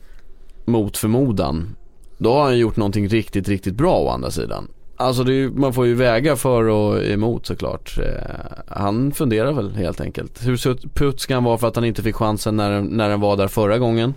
[0.66, 1.76] mot förmodan.
[2.18, 4.68] Då har han gjort någonting riktigt, riktigt bra å andra sidan.
[5.02, 7.98] Alltså är, man får ju väga för och emot såklart.
[7.98, 10.48] Eh, han funderar väl helt enkelt.
[10.48, 13.38] Hur putt ska han vara för att han inte fick chansen när, när den var
[13.38, 14.14] där förra gången?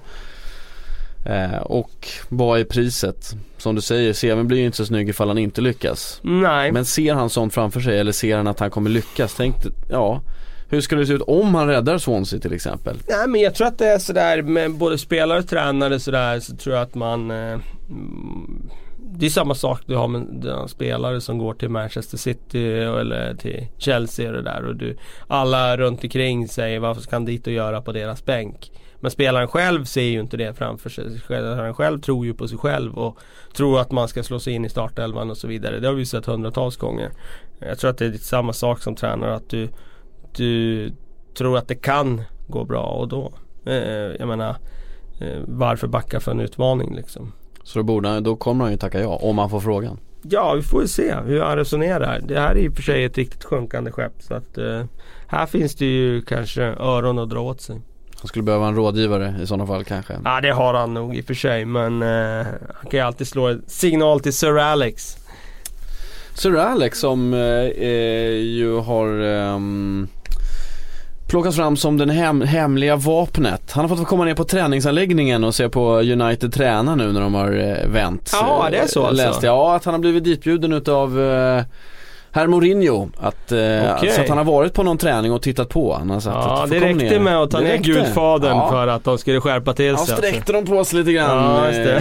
[1.26, 3.36] Eh, och vad är priset?
[3.58, 6.20] Som du säger, CVn blir ju inte så snygg ifall han inte lyckas.
[6.22, 6.72] Nej.
[6.72, 9.34] Men ser han sånt framför sig eller ser han att han kommer lyckas?
[9.34, 9.54] Tänk,
[9.90, 10.22] ja.
[10.68, 12.96] Hur skulle det se ut om han räddar Swansea till exempel?
[13.08, 16.56] Nej men jag tror att det är sådär med både spelare och tränare sådär så
[16.56, 17.58] tror jag att man eh,
[19.22, 23.34] det är samma sak du har med den spelare som går till Manchester City eller
[23.34, 24.64] till Chelsea och det där.
[24.64, 28.72] Och du, alla runt omkring säger varför ska han dit och göra på deras bänk?
[29.00, 31.18] Men spelaren själv ser ju inte det framför sig.
[31.18, 33.18] Spelaren själv tror ju på sig själv och
[33.56, 35.80] tror att man ska slå sig in i startelvan och så vidare.
[35.80, 37.10] Det har vi sett hundratals gånger.
[37.58, 39.68] Jag tror att det är samma sak som tränare att du,
[40.36, 40.90] du
[41.34, 43.32] tror att det kan gå bra och då,
[43.66, 43.76] eh,
[44.18, 44.56] jag menar
[45.20, 47.32] eh, varför backa för en utmaning liksom.
[47.64, 49.98] Så då, borde, då kommer han ju tacka ja om han får frågan.
[50.22, 52.20] Ja, vi får ju se hur han resonerar.
[52.28, 54.12] Det här är och för sig ett riktigt sjunkande skepp.
[54.18, 54.84] Så att eh,
[55.26, 57.80] här finns det ju kanske öron att dra åt sig.
[58.20, 60.14] Han skulle behöva en rådgivare i sådana fall kanske.
[60.24, 63.26] Ja det har han nog i och för sig men eh, han kan ju alltid
[63.26, 65.16] slå en signal till Sir Alex.
[66.34, 69.58] Sir Alex som eh, ju har eh,
[71.32, 73.72] plockas fram som den hem, hemliga vapnet.
[73.72, 77.34] Han har fått komma ner på träningsanläggningen och se på United träna nu när de
[77.34, 78.30] har eh, vänt.
[78.32, 79.26] Ja det är så alltså?
[79.26, 79.54] Läste jag.
[79.54, 81.64] Ja att han har blivit ditbjuden utav eh,
[82.34, 84.10] Herr Mourinho, att, eh, okay.
[84.10, 85.94] så att han har varit på någon träning och tittat på.
[85.94, 87.18] Han har sagt ja, att det räckte ner.
[87.18, 88.70] med att ta ner gudfadern ja.
[88.70, 89.92] för att de skulle skärpa till sig.
[89.92, 90.16] Ja, alltså.
[90.16, 91.98] sträckte de på sig lite grann ja,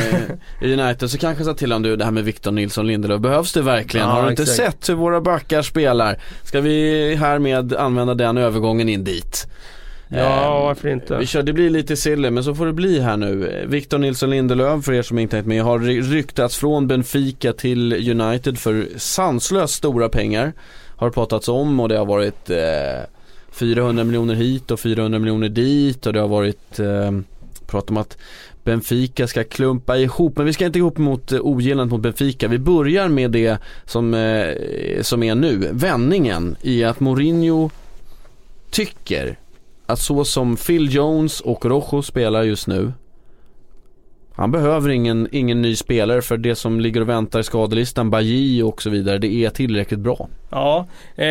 [0.61, 1.11] i United.
[1.11, 4.07] Så kanske sa till honom, du det här med Victor Nilsson Lindelöf, behövs det verkligen?
[4.07, 6.17] Ja, har du inte sett hur våra backar spelar?
[6.43, 9.47] Ska vi härmed använda den övergången in dit?
[10.13, 11.17] Ja, ehm, varför inte?
[11.17, 13.65] Vi kör, det blir lite silly, men så får det bli här nu.
[13.67, 18.59] Victor Nilsson Lindelöf, för er som inte är med, har ryktats från Benfica till United
[18.59, 20.53] för sanslöst stora pengar.
[20.95, 22.57] Har pratats om och det har varit eh,
[23.51, 27.11] 400 miljoner hit och 400 miljoner dit och det har varit eh,
[27.67, 28.17] prat om att
[28.63, 32.47] Benfica ska klumpa ihop, men vi ska inte ihop mot eh, ogillandet mot Benfica.
[32.47, 37.69] Vi börjar med det som, eh, som är nu, vändningen i att Mourinho
[38.71, 39.37] tycker
[39.91, 42.93] att så som Phil Jones och Rojo spelar just nu
[44.41, 48.61] han behöver ingen, ingen ny spelare för det som ligger och väntar i skadelistan, Baji
[48.61, 50.29] och så vidare, det är tillräckligt bra.
[50.49, 51.25] Ja, eh,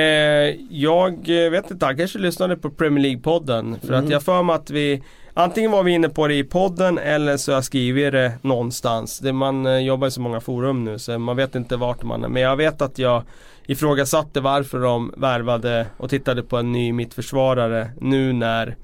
[0.70, 3.80] jag vet inte, han kanske lyssnade på Premier League-podden.
[3.80, 4.04] För mm.
[4.04, 5.02] att jag för mig att vi
[5.40, 9.18] Antingen var vi inne på det i podden eller så har jag skrivit det någonstans.
[9.18, 12.24] Det, man eh, jobbar i så många forum nu så man vet inte vart man
[12.24, 12.28] är.
[12.28, 13.22] Men jag vet att jag
[13.66, 18.76] ifrågasatte varför de värvade och tittade på en ny mittförsvarare nu när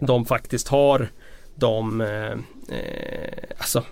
[0.00, 1.08] de faktiskt har
[1.54, 2.32] de, eh,
[2.76, 3.82] eh, alltså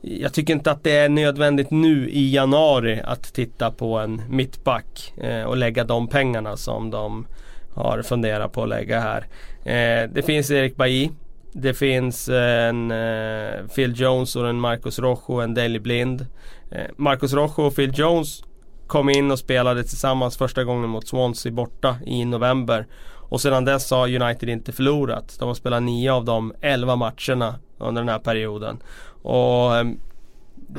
[0.00, 5.12] jag tycker inte att det är nödvändigt nu i januari att titta på en mittback
[5.16, 7.26] eh, och lägga de pengarna som de
[7.74, 9.26] har funderat på att lägga här.
[9.64, 11.10] Eh, det finns Erik Bailly.
[11.52, 16.26] Det finns en eh, Phil Jones och en Marcus Rojo och en Daley Blind.
[16.70, 18.44] Eh, Marcus Rojo och Phil Jones
[18.86, 22.86] kom in och spelade tillsammans första gången mot Swansea borta i november.
[23.30, 25.36] Och sedan dess har United inte förlorat.
[25.38, 28.82] De har spelat nio av de elva matcherna under den här perioden.
[29.22, 29.84] Och eh,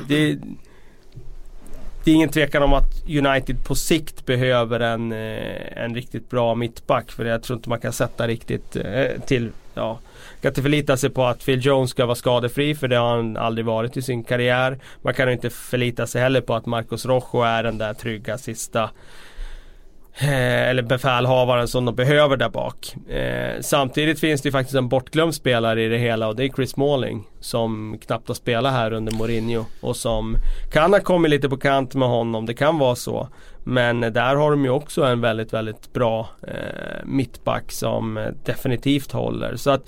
[0.08, 0.38] det,
[2.04, 6.54] det är ingen tvekan om att United på sikt behöver en, eh, en riktigt bra
[6.54, 7.10] mittback.
[7.10, 9.98] För jag tror inte man kan sätta riktigt eh, till, ja,
[10.42, 13.36] kan inte förlita sig på att Phil Jones ska vara skadefri för det har han
[13.36, 14.78] aldrig varit i sin karriär.
[15.02, 18.90] Man kan inte förlita sig heller på att Marcos Rojo är den där trygga sista
[20.14, 22.96] Eh, eller befälhavaren som de behöver där bak.
[23.08, 26.48] Eh, samtidigt finns det ju faktiskt en bortglömd spelare i det hela och det är
[26.48, 27.28] Chris Smalling.
[27.40, 30.36] Som knappt har spelat här under Mourinho och som
[30.72, 33.28] kan ha kommit lite på kant med honom, det kan vara så.
[33.64, 39.56] Men där har de ju också en väldigt, väldigt bra eh, mittback som definitivt håller.
[39.56, 39.82] Så att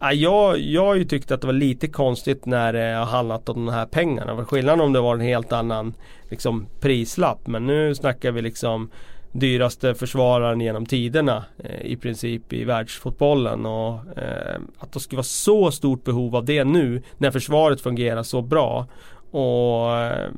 [0.00, 3.48] Ja, jag, jag har ju tyckt att det var lite konstigt när det har handlat
[3.48, 4.36] om de här pengarna.
[4.36, 5.94] För skillnaden om det var en helt annan
[6.30, 7.46] liksom, prislapp.
[7.46, 8.90] Men nu snackar vi liksom
[9.34, 13.66] dyraste försvararen genom tiderna eh, i princip i världsfotbollen.
[13.66, 18.22] Och eh, att det skulle vara så stort behov av det nu när försvaret fungerar
[18.22, 18.86] så bra.
[19.30, 20.30] Och eh,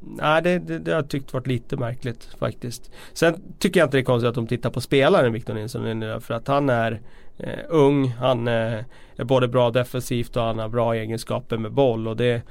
[0.00, 2.90] Nej det, det, det har jag tyckt varit lite märkligt faktiskt.
[3.12, 6.34] Sen tycker jag inte det är konstigt att de tittar på spelaren Victor Nilsson för
[6.34, 7.00] att han är
[7.38, 8.78] eh, ung, han eh,
[9.16, 12.08] är både bra defensivt och han har bra egenskaper med boll.
[12.08, 12.42] Och det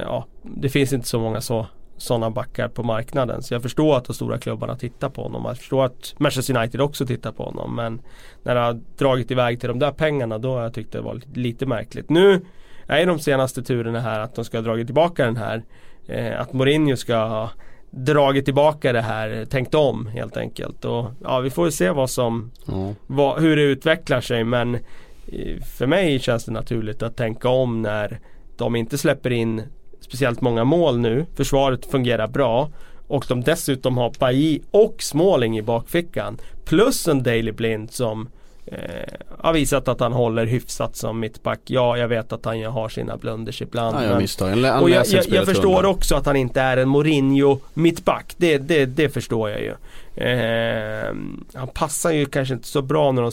[0.00, 1.66] Ja, det finns inte så många så
[2.02, 3.42] sådana backar på marknaden.
[3.42, 5.44] Så jag förstår att de stora klubbarna tittar på honom.
[5.44, 7.76] Jag förstår att Manchester United också tittar på honom.
[7.76, 8.00] Men
[8.42, 11.20] när det har dragit iväg till de där pengarna då har jag tyckt det var
[11.34, 12.10] lite märkligt.
[12.10, 12.40] Nu
[12.86, 15.62] är de senaste turerna här att de ska ha dragit tillbaka den här.
[16.06, 17.50] Eh, att Mourinho ska ha
[17.90, 20.84] dragit tillbaka det här, tänkt om helt enkelt.
[20.84, 22.94] Och ja, vi får se vad som, mm.
[23.06, 24.44] vad, hur det utvecklar sig.
[24.44, 28.20] Men eh, för mig känns det naturligt att tänka om när
[28.56, 29.62] de inte släpper in
[30.02, 31.26] speciellt många mål nu.
[31.36, 32.70] Försvaret fungerar bra.
[33.06, 36.38] Och de dessutom har Bailly och Småling i bakfickan.
[36.64, 38.28] Plus en Daily Blind som
[38.66, 38.78] eh,
[39.38, 41.60] har visat att han håller hyfsat som mittback.
[41.66, 43.94] Ja, jag vet att han har sina blunders ibland.
[43.94, 44.20] Han gör men-
[44.92, 48.34] jag, jag, jag förstår också att han inte är en Mourinho mittback.
[48.36, 49.74] Det, det, det förstår jag ju.
[50.14, 51.14] Eh,
[51.54, 53.32] han passar ju kanske inte så bra när de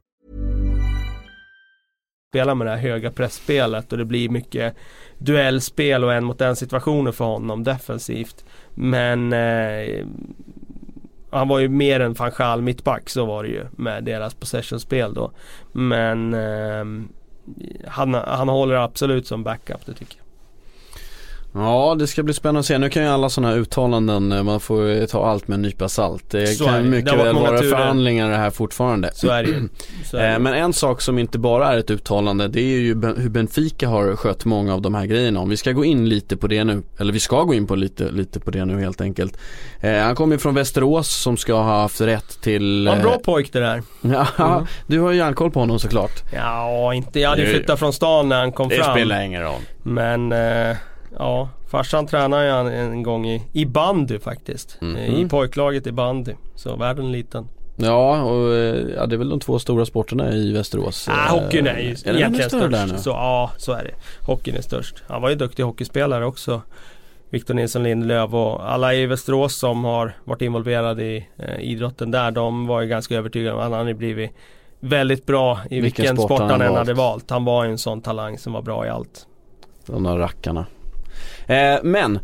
[2.31, 4.75] Spela med det här höga pressspelet och det blir mycket
[5.17, 8.45] duellspel och en mot en situationer för honom defensivt.
[8.73, 10.05] Men eh,
[11.31, 15.31] han var ju mer än van mittback, så var det ju med deras possessionspel då.
[15.71, 16.85] Men eh,
[17.87, 20.20] han, han håller absolut som backup, det tycker jag.
[21.53, 22.77] Ja det ska bli spännande att se.
[22.77, 25.89] Nu kan ju alla sådana här uttalanden, eh, man får ta allt med en nypa
[25.89, 26.23] salt.
[26.29, 26.81] Det Så kan det.
[26.89, 27.69] mycket Det väl vara turer.
[27.69, 29.09] förhandlingar det här fortfarande.
[29.13, 29.49] Så är det.
[30.05, 30.33] Så är det.
[30.33, 32.87] Eh, Men en sak som inte bara är ett uttalande det är ju
[33.17, 35.39] hur Benfica har skött många av de här grejerna.
[35.39, 37.75] Om vi ska gå in lite på det nu, eller vi ska gå in på
[37.75, 39.37] lite, lite på det nu helt enkelt.
[39.79, 42.85] Eh, han kommer ju från Västerås som ska ha haft rätt till...
[42.85, 43.83] Ja, en bra pojk det där.
[44.37, 46.23] Ja, du har ju järnkoll på honom såklart.
[46.33, 48.97] Ja, inte, jag hade ju Det- flyttat från stan när han kom fram.
[49.21, 49.61] ingen roll.
[49.83, 50.77] Men eh,
[51.17, 54.77] ja, farsan tränade han en gång i, i bandy faktiskt.
[54.81, 56.33] Eh, I pojklaget i bandy.
[56.55, 57.47] Så världen är liten.
[57.75, 61.07] Ja, och eh, ja, det är väl de två stora sporterna i Västerås.
[61.09, 62.93] Ah, Eh, hockeyn är ju är den egentligen där störst.
[62.93, 62.99] nu?
[62.99, 64.25] Så, ja, så är det.
[64.25, 65.03] Hockeyn är störst.
[65.07, 66.61] Han var ju duktig hockeyspelare också.
[67.29, 72.31] Victor Nilsson Lindelöf och alla i Västerås som har varit involverade i eh, idrotten där.
[72.31, 74.31] De var ju ganska övertygade om att han hade blivit
[74.79, 77.29] väldigt bra i Vilken vilken, sport han än hade valt.
[77.29, 79.27] Han var ju en sån talang som var bra i allt.
[79.85, 80.65] De där rackarna.
[81.47, 82.19] Eh, men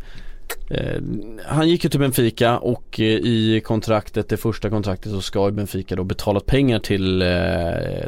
[0.70, 1.02] eh,
[1.46, 5.50] han gick ju till Benfica och eh, i kontraktet, det första kontraktet så ska ju
[5.50, 7.24] Benfica då betalat pengar till,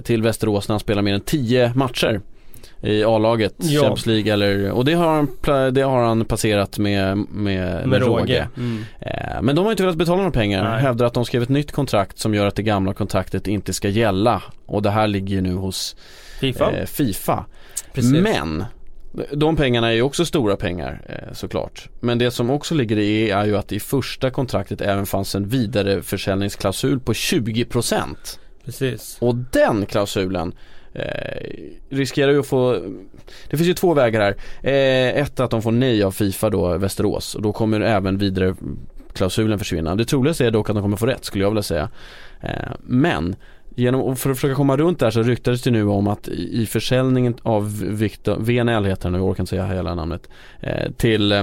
[0.05, 2.21] till Västerås när han spelar mer än 10 matcher
[2.83, 3.81] i A-laget, Ja.
[3.81, 5.29] Champions League eller, och det har han,
[5.75, 8.49] det har han passerat med, med, Med råge.
[8.57, 8.85] Mm.
[9.43, 10.81] Men de har inte velat betala några pengar, Nej.
[10.83, 13.89] hävdar att de skrev ett nytt kontrakt som gör att det gamla kontraktet inte ska
[13.89, 15.97] gälla och det här ligger ju nu hos
[16.41, 16.71] Fifa.
[16.73, 17.45] eh, Fifa.
[17.93, 18.13] Precis.
[18.13, 18.65] Men
[19.33, 21.89] de pengarna är ju också stora pengar eh, såklart.
[22.01, 25.49] Men det som också ligger i är ju att i första kontraktet även fanns en
[25.49, 28.05] vidareförsäljningsklausul på 20%
[28.65, 29.17] Precis.
[29.21, 30.53] och den klausulen
[30.93, 31.05] eh,
[31.89, 32.73] riskerar ju att få
[33.51, 34.37] Det finns ju två vägar här.
[34.63, 38.55] Eh, ett att de får nej av Fifa då, Västerås och då kommer även vidare
[39.13, 39.95] klausulen försvinna.
[39.95, 41.89] Det troligaste är dock att de kommer få rätt skulle jag vilja säga.
[42.41, 43.37] Eh, men
[43.81, 46.67] Genom, och för att försöka komma runt där så ryktades det nu om att i
[46.67, 50.29] försäljningen av Victor, VNL heter han nu, jag orkar inte säga hela namnet,
[50.61, 51.43] eh, till eh,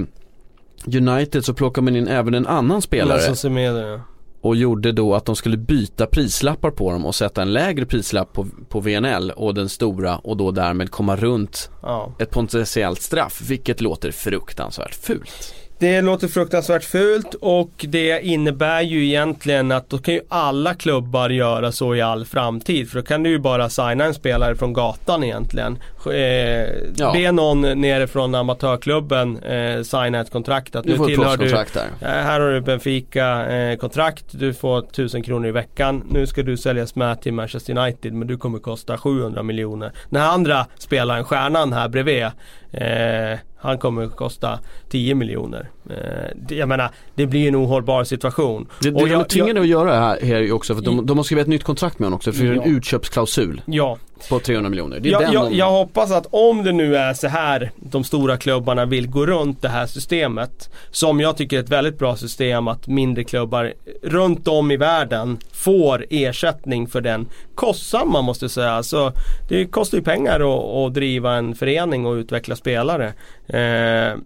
[0.86, 4.02] United så plockar man in även en annan spelare Semedo ja.
[4.41, 8.34] och gjorde då att de skulle byta prislappar på dem och sätta en lägre prislapp
[8.34, 12.13] på, på VNL och den stora och då därmed komma runt ja.
[12.19, 15.54] ett potentiellt straff vilket låter fruktansvärt fult.
[15.79, 21.29] Det låter fruktansvärt fult och det innebär ju egentligen att då kan ju alla klubbar
[21.29, 22.89] göra så i all framtid.
[22.89, 25.77] För då kan du ju bara signa en spelare från gatan egentligen.
[26.13, 27.13] Eh, Ja.
[27.13, 31.65] Be någon nere från amatörklubben eh, signa ett kontrakt att Du får tillhör du där.
[32.01, 36.03] Eh, Här har du Benfica eh, kontrakt, du får 1000 kronor i veckan.
[36.09, 39.91] Nu ska du säljas med till Manchester United men du kommer kosta 700 miljoner.
[40.09, 42.23] Den här andra spelaren, stjärnan här bredvid,
[42.71, 45.69] eh, han kommer kosta 10 miljoner.
[45.89, 48.67] Eh, jag menar, det blir en ohållbar situation.
[48.82, 51.23] Det, det Och de är tvingade att göra här, här också för de, de har
[51.23, 52.78] skrivit ett nytt kontrakt med honom också för det är en Ja.
[52.78, 53.97] utköpsklausul Ja,
[54.30, 55.00] på 300 miljoner.
[55.00, 55.58] Det är jag, den jag, de...
[55.58, 59.62] jag hoppas att om det nu är så här de stora klubbarna vill gå runt
[59.62, 60.69] det här systemet.
[60.91, 63.73] Som jag tycker är ett väldigt bra system att mindre klubbar
[64.04, 68.84] runt om i världen får ersättning för den kostsamma måste jag säga.
[68.84, 69.12] Så
[69.50, 73.13] det kostar ju pengar att, att driva en förening och utveckla spelare.
[73.47, 74.17] Eh,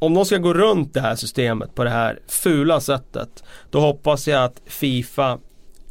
[0.00, 3.44] om de ska gå runt det här systemet på det här fula sättet.
[3.70, 5.38] Då hoppas jag att Fifa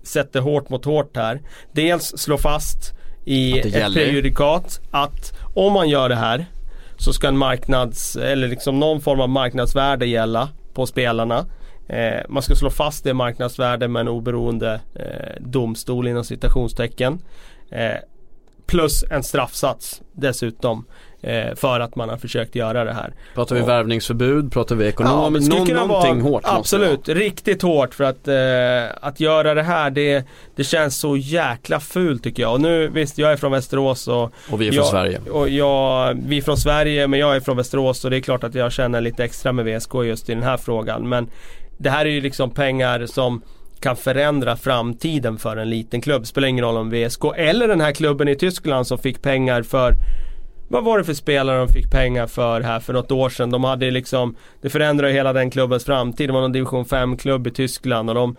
[0.04, 1.42] sätter hårt mot hårt här.
[1.72, 2.94] Dels slå fast
[3.26, 3.96] i ett gäller.
[3.96, 6.46] prejudikat att om man gör det här
[6.98, 11.46] så ska en marknads, eller liksom någon form av marknadsvärde gälla på spelarna.
[11.90, 17.20] Eh, man ska slå fast det marknadsvärde med en oberoende eh, domstol inom citationstecken.
[17.72, 17.98] Eh,
[18.66, 20.86] plus en straffsats dessutom.
[21.22, 23.14] Eh, för att man har försökt göra det här.
[23.36, 24.52] Pratar vi Och- värvningsförbud?
[24.52, 25.46] Pratar vi ekonomiskt?
[25.54, 26.58] skulle Någon, någonting vara- hårt måste.
[26.58, 31.80] Absolut, riktigt hårt för att, eh, att göra det här det, det känns så jäkla
[31.80, 32.54] fult tycker jag.
[32.54, 35.20] Och nu visst, jag är från Västerås och Och vi är från jag, Sverige.
[35.32, 38.44] Och jag, vi är från Sverige men jag är från Västerås och det är klart
[38.44, 41.10] att jag känner lite extra med VSK just i den här frågan.
[41.10, 41.30] Men
[41.78, 43.42] det här är ju liksom pengar som
[43.80, 46.28] kan förändra framtiden för en liten klubb.
[46.28, 49.94] Spelar ingen roll om VSK eller den här klubben i Tyskland som fick pengar för
[50.70, 53.50] vad var det för spelare de fick pengar för här för något år sedan?
[53.50, 56.30] De hade liksom Det förändrade hela den klubbens framtid.
[56.30, 58.36] Det var någon division 5-klubb i Tyskland och de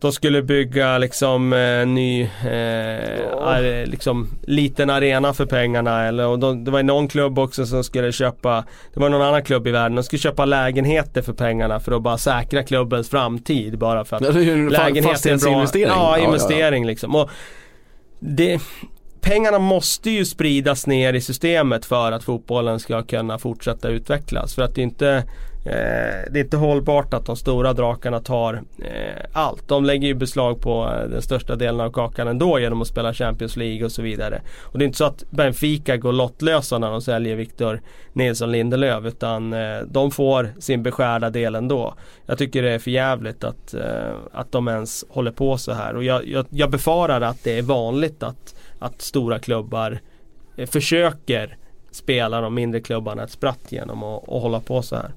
[0.00, 6.04] de skulle bygga liksom en ny eh, are, liksom, liten arena för pengarna.
[6.06, 9.42] Eller, och de, det var någon klubb också som skulle köpa Det var någon annan
[9.42, 9.96] klubb i världen.
[9.96, 13.78] De skulle köpa lägenheter för pengarna för att bara säkra klubbens framtid.
[13.78, 15.86] Bara för att Ja, det är ju en lägenhet är en bra fastighetsinvestering.
[15.88, 17.14] Ja, Ja, ja, investering liksom.
[17.14, 17.30] Och
[18.20, 18.60] det,
[19.20, 24.54] pengarna måste ju spridas ner i systemet för att fotbollen ska kunna fortsätta utvecklas.
[24.54, 25.24] För att det inte
[25.64, 29.68] Eh, det är inte hållbart att de stora drakarna tar eh, allt.
[29.68, 33.14] De lägger ju beslag på eh, den största delen av kakan ändå genom att spela
[33.14, 34.42] Champions League och så vidare.
[34.62, 37.80] Och det är inte så att Benfica går lottlösa när de säljer Victor
[38.12, 41.94] Nilsson Lindelöf utan eh, de får sin beskärda del ändå.
[42.26, 45.96] Jag tycker det är för jävligt att, eh, att de ens håller på så här
[45.96, 50.00] och jag, jag, jag befarar att det är vanligt att, att stora klubbar
[50.56, 51.56] eh, försöker
[51.90, 55.10] spela de mindre klubbarna ett spratt genom att hålla på så här.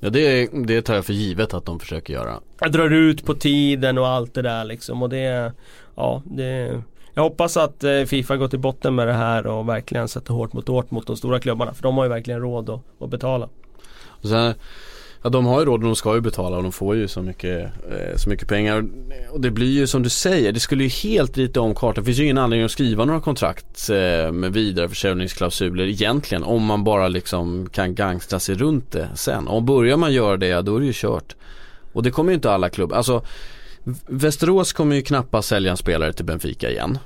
[0.00, 2.40] Ja det, det tar jag för givet att de försöker göra.
[2.60, 5.52] Jag drar ut på tiden och allt det där liksom och det
[5.96, 6.82] Ja det
[7.14, 10.52] Jag hoppas att eh, Fifa går till botten med det här och verkligen sätter hårt
[10.52, 13.48] mot hårt mot de stora klubbarna för de har ju verkligen råd att, att betala
[14.02, 14.54] Och sen,
[15.22, 17.22] ja de har ju råd och de ska ju betala och de får ju så
[17.22, 18.84] mycket, eh, så mycket pengar.
[19.30, 22.02] Och det blir ju som du säger, det skulle ju helt rita om kartan.
[22.02, 26.44] Det finns ju ingen anledning att skriva några kontrakt eh, med vidareförsäljningsklausuler egentligen.
[26.44, 29.48] Om man bara liksom kan gangstra sig runt det sen.
[29.48, 31.36] Och börjar man göra det, då är det ju kört.
[31.92, 33.22] Och det kommer ju inte alla klubbar, alltså
[34.06, 36.98] Västerås kommer ju knappast sälja en spelare till Benfica igen.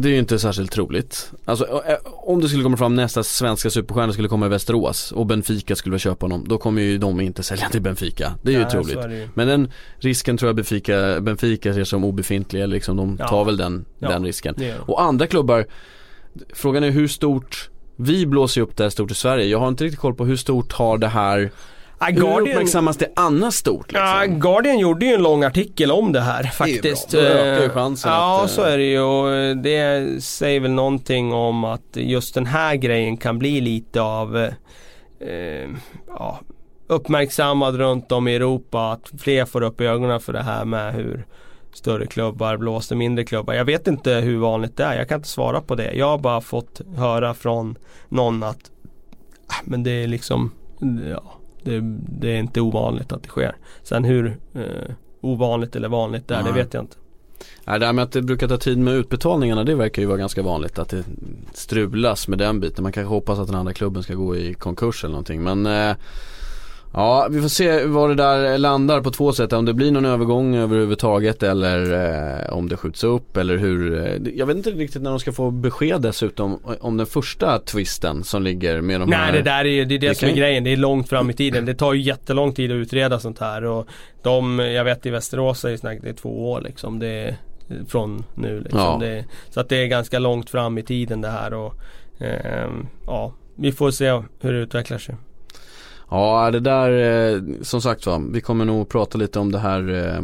[0.00, 1.32] Det är ju inte särskilt troligt.
[1.44, 5.26] Alltså eh, om det skulle komma fram nästa svenska superstjärna skulle komma i Västerås och
[5.26, 6.44] Benfica skulle vilja köpa honom.
[6.48, 8.34] Då kommer ju de inte sälja till Benfica.
[8.42, 8.96] Det är ju Nej, troligt.
[8.96, 9.28] är ju.
[9.34, 12.60] Men den risken tror jag Benfica, Benfica ser som obefintlig.
[12.62, 13.28] eller Liksom, de Ja.
[13.28, 14.54] tar väl den, Ja, den risken.
[14.86, 15.66] Och andra klubbar,
[16.54, 19.46] frågan är hur stort vi blåser upp det här stort i Sverige.
[19.46, 21.50] Jag har inte riktigt koll på hur stort har det här
[22.00, 24.06] Hur Guardian, uppmärksammas det annars stort liksom?
[24.08, 27.10] ja, Guardian gjorde ju en lång artikel om det här är faktiskt.
[27.10, 27.74] Då ökar ju Eh,
[28.10, 32.34] Ja, att, eh, så är det ju och det säger väl någonting om att just
[32.34, 34.52] den här grejen kan bli lite av eh,
[35.28, 35.68] eh,
[36.08, 36.40] ja,
[36.86, 38.92] uppmärksammad runt om i Europa.
[38.92, 41.26] Att fler får upp ögonen för det här med hur
[41.72, 43.54] större klubbar blåser mindre klubbar.
[43.54, 44.96] Jag vet inte hur vanligt det är.
[44.98, 45.92] Jag kan inte svara på det.
[45.92, 47.78] Jag har bara fått höra från
[48.08, 48.70] någon att
[49.48, 50.50] "Ah, men det är liksom
[51.10, 51.80] ja, det,
[52.20, 53.56] det är inte ovanligt att det sker.
[53.82, 56.62] Sen hur eh, ovanligt eller vanligt det är, det Nej.
[56.62, 56.96] vet jag inte.
[57.64, 60.18] Nej, det här med att det brukar ta tid med utbetalningarna det verkar ju vara
[60.18, 61.04] ganska vanligt att det
[61.54, 62.82] strulas med den biten.
[62.82, 65.96] Man kanske hoppas att den andra klubben ska gå i konkurs eller någonting men eh,
[66.92, 69.52] Ja, vi får se var det där landar på två sätt.
[69.52, 71.92] Om det blir någon övergång överhuvudtaget eller
[72.46, 74.06] eh, om det skjuts upp eller hur.
[74.06, 78.24] Eh, jag vet inte riktigt när de ska få besked dessutom om den första twisten
[78.24, 79.32] som ligger med de här.
[79.32, 80.64] Nej det där är ju det, är det, Det som är grejen.
[80.64, 81.64] Det är långt fram i tiden.
[81.64, 83.64] Det tar ju jättelång tid att utreda sånt här.
[83.64, 83.88] Och
[84.22, 86.98] de, jag vet i Västerås är det snack, det är två år liksom.
[86.98, 87.36] Det är
[87.88, 88.80] från nu liksom.
[88.80, 88.98] Ja.
[89.00, 91.54] Det, så att det är ganska långt fram i tiden det här.
[91.54, 91.74] Och,
[92.18, 95.14] ehm, ja, vi får se hur det utvecklar sig.
[96.10, 96.90] Ja det där,
[97.34, 100.22] eh, som sagt va, vi kommer nog prata lite om det här eh,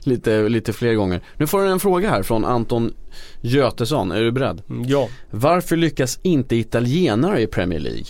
[0.00, 1.20] lite, lite fler gånger.
[1.36, 2.92] Nu får du en fråga här från Anton
[3.40, 4.62] Götesson, är du beredd?
[4.70, 5.08] Mm, Ja.
[5.30, 8.04] Varför lyckas inte italienare i Premier League?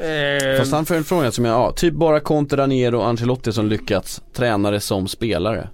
[0.00, 3.52] Ehm, Fast han får en fråga som jag, ja, typ bara Conte, Raniero och Ancelotti
[3.52, 5.68] som lyckats, tränare som spelare.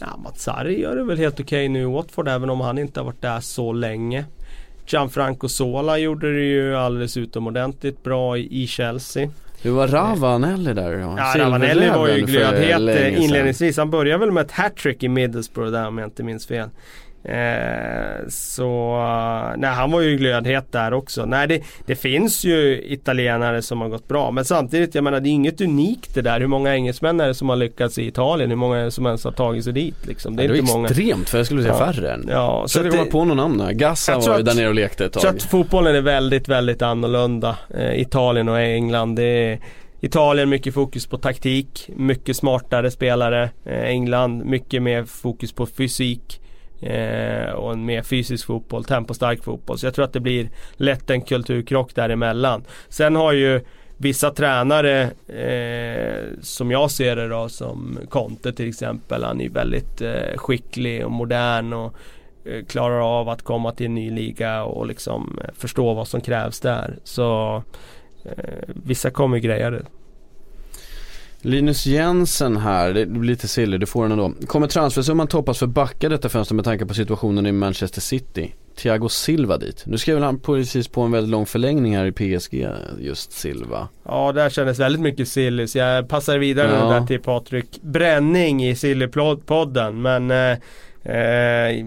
[0.00, 3.04] Ja, Matsari gör det väl helt okej nu i Watford även om han inte har
[3.04, 4.24] varit där så länge.
[4.86, 9.28] Gianfranco Sola gjorde det ju alldeles utomordentligt bra i Chelsea.
[9.62, 10.92] Hur var Ravanelli där?
[10.92, 13.76] Ja, Ravanelli var ju glödhet eh, inledningsvis.
[13.76, 16.68] Han började väl med ett hattrick i Middlesbrough där om jag inte minns fel.
[17.24, 18.96] Eh, så,
[19.58, 21.24] nej han var ju glödhet där också.
[21.26, 24.30] Nej det, det finns ju italienare som har gått bra.
[24.30, 26.40] Men samtidigt, jag menar det är inget unikt det där.
[26.40, 28.50] Hur många engelsmän är det som har lyckats i Italien?
[28.50, 30.36] Hur många är det som ens har tagit sig dit liksom?
[30.36, 30.88] Det är det var inte många.
[30.88, 31.92] extremt, för jag skulle säga Ja.
[31.92, 32.26] färre än.
[32.30, 33.72] Ja, Så så jag komma det, på någon där.
[33.72, 35.26] Gassa Jag tror var ju där nere och lekte ett tag.
[35.26, 37.56] att fotbollen är väldigt, väldigt annorlunda.
[37.78, 39.16] Eh, Italien och England.
[39.16, 39.58] Det är
[40.00, 43.50] Italien mycket fokus på taktik, mycket smartare spelare.
[43.64, 46.40] Eh, England mycket mer fokus på fysik
[46.84, 49.78] eh, och en mer fysisk fotboll, tempostark fotboll.
[49.78, 52.64] Så jag tror att det blir lätt en kulturkrock däremellan.
[52.88, 53.60] Sen har ju
[53.96, 59.24] vissa tränare eh, som jag ser det då som Conte till exempel.
[59.24, 61.94] Han är väldigt eh, skicklig och modern och
[62.44, 66.20] eh, klarar av att komma till en ny liga och liksom eh, förstå vad som
[66.20, 66.98] krävs där.
[67.04, 67.56] Så
[68.24, 69.84] eh, vissa kommer greja det.
[71.44, 74.32] Linus Jensen här, det blir lite silly, det får den ändå.
[74.46, 78.54] Kommer transfersumman toppas för backa detta fönster med tanke på situationen i Manchester City?
[78.76, 79.82] Thiago Silva dit.
[79.86, 82.68] Nu skrev han precis på en väldigt lång förlängning här i PSG,
[83.00, 83.88] just Silva.
[84.04, 86.90] Ja, där kändes väldigt mycket silly så jag passar vidare ja.
[86.90, 90.02] där till Patrik Bränning i Sillypodden.
[90.02, 90.58] Men eh,
[91.02, 91.86] eh,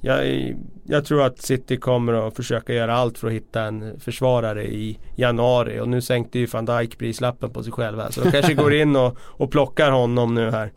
[0.00, 0.54] jag,
[0.84, 4.98] jag, tror att City kommer att försöka göra allt för att hitta en försvarare i
[5.16, 8.54] januari och nu sänkte ju van Dijk prislappen på sig själv här så de kanske
[8.54, 10.72] går in och, och plockar honom nu här.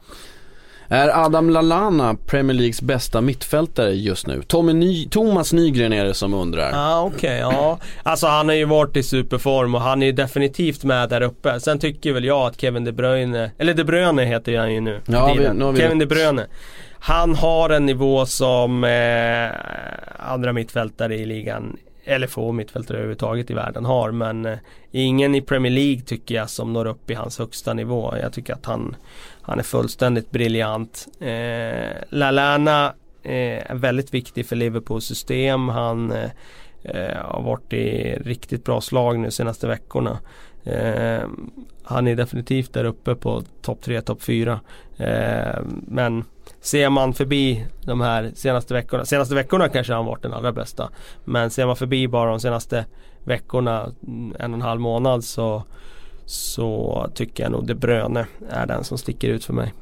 [0.88, 4.42] Är Adam Lallana Premier Leagues bästa mittfältare just nu?
[4.42, 6.72] Tommy Ny Thomas Nygren är det som undrar.
[6.74, 7.80] Ah, Okej, okay, ja.
[8.04, 11.60] Alltså han har ju varit i superform och han är ju definitivt med där uppe.
[11.60, 15.02] Sen tycker väl jag att Kevin De Bruyne, eller De Bruyne heter han ju nu.
[15.06, 16.48] Ja, vi, nu vi Kevin De Bruyne.
[17.08, 19.52] Han har en nivå som eh,
[20.32, 24.12] andra mittfältare i ligan eller få mittfältare överhuvudtaget i världen har.
[24.12, 24.58] Men eh,
[24.92, 28.14] ingen i Premier League tycker jag som når upp i hans högsta nivå.
[28.22, 28.96] Jag tycker att han,
[29.42, 31.08] han är fullständigt briljant.
[31.20, 32.94] Eh, Lallana
[33.24, 35.70] eh, är väldigt viktig för Liverpools system.
[35.70, 36.30] Han eh,
[36.84, 40.20] eh, har varit i riktigt bra slag nu senaste veckorna.
[40.64, 41.28] Eh,
[41.84, 44.60] han är definitivt där uppe på topp 3, topp 4.
[44.98, 46.24] Eh, men
[46.66, 50.90] ser man förbi de här senaste veckorna, senaste veckorna kanske han varit den allra bästa.
[51.26, 52.86] Men ser man förbi bara de senaste
[53.24, 55.64] veckorna, mm, en och en halv månad så,
[56.26, 59.74] så tycker jag nog De Bruyne är den som sticker ut för mig.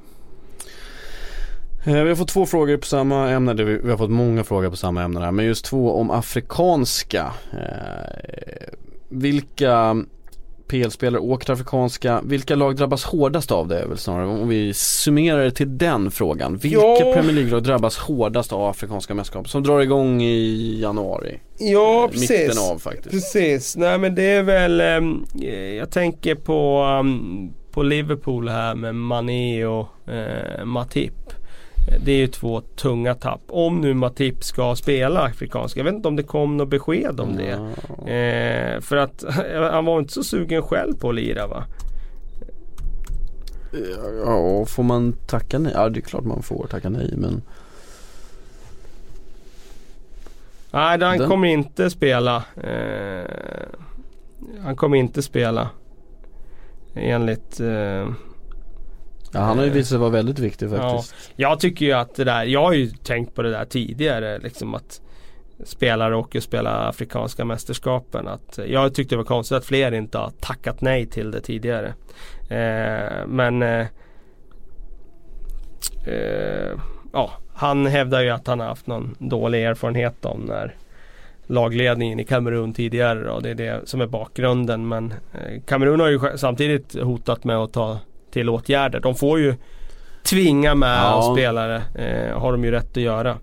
[1.85, 4.75] Eh, vi har fått två frågor på samma ämne, vi har fått många frågor på
[4.75, 7.33] samma ämne här, men just två om afrikanska.
[7.51, 8.73] Eh,
[9.09, 10.03] vilka
[10.73, 12.21] PL-spelare åker afrikanska.
[12.23, 16.57] Vilka lag drabbas hårdast av det väl snarare om vi summerar det till den frågan.
[16.57, 17.11] Vilka ja.
[17.13, 21.39] Premier League-lag drabbas hårdast av afrikanska mästerskap som drar igång i januari?
[21.57, 22.29] Ja, precis.
[22.29, 23.09] Mitten av faktiskt.
[23.09, 23.75] Precis.
[23.77, 25.25] Nej men det är väl, um,
[25.77, 31.22] jag tänker på, um, på Liverpool här med Mané och uh, Matip.
[32.05, 33.41] Det är ju två tunga tapp.
[33.47, 35.79] Om nu Matip ska spela afrikanska.
[35.79, 37.51] Jag vet inte om det kom något besked om det.
[38.11, 39.23] Eh, för att
[39.71, 41.63] han var inte så sugen själv på att lira va?
[44.25, 45.71] Ja, får man tacka nej?
[45.75, 47.41] Ja, det är klart man får tacka nej men
[50.73, 51.29] Nej, han Den...
[51.29, 52.43] kommer inte spela.
[52.63, 53.25] Eh,
[54.63, 55.69] han kommer inte spela.
[56.93, 58.09] Enligt eh,
[59.33, 61.15] Ja, han har ju visat sig vara väldigt viktig faktiskt.
[61.35, 64.39] Ja, jag tycker ju att det där, jag har ju tänkt på det där tidigare
[64.39, 65.01] liksom att
[65.63, 68.27] spelare åker och spelar Afrikanska mästerskapen.
[68.27, 71.93] Att, jag tyckte det var konstigt att fler inte har tackat nej till det tidigare.
[72.49, 73.87] Eh, men eh,
[76.07, 76.71] eh,
[77.13, 80.75] ja, han hävdar ju att han har haft någon dålig erfarenhet om när
[81.47, 84.87] lagledningen i Kamerun tidigare och det är det som är bakgrunden.
[84.87, 87.99] Men eh, Kamerun har ju samtidigt hotat med att ta
[88.33, 88.99] till åtgärder.
[88.99, 89.55] De får ju
[90.23, 91.33] tvinga med ja.
[91.33, 91.81] spelare.
[91.95, 93.37] Eh, har de ju rätt att göra.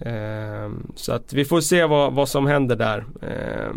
[0.00, 3.04] Eh, så att vi får se vad, vad som händer där.
[3.22, 3.72] Eh,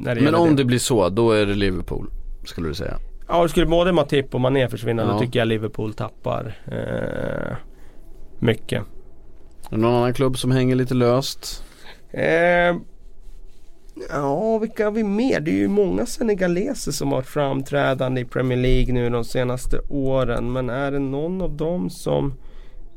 [0.00, 0.54] Men om det.
[0.54, 0.64] det.
[0.64, 2.10] blir så, då är det Liverpool
[2.44, 2.98] skulle du säga?
[3.28, 5.12] Ja, skulle både Matip och Mané försvinna ja.
[5.12, 7.56] då tycker jag Liverpool tappar eh,
[8.38, 8.82] mycket.
[9.70, 11.64] Är det någon annan klubb som hänger lite löst?
[12.10, 12.76] Eh,
[14.10, 15.40] Ja, vilka har vi mer?
[15.40, 19.80] Det är ju många senegaleser som har varit framträdande i Premier League nu de senaste
[19.88, 20.52] åren.
[20.52, 22.34] Men är det någon av dem som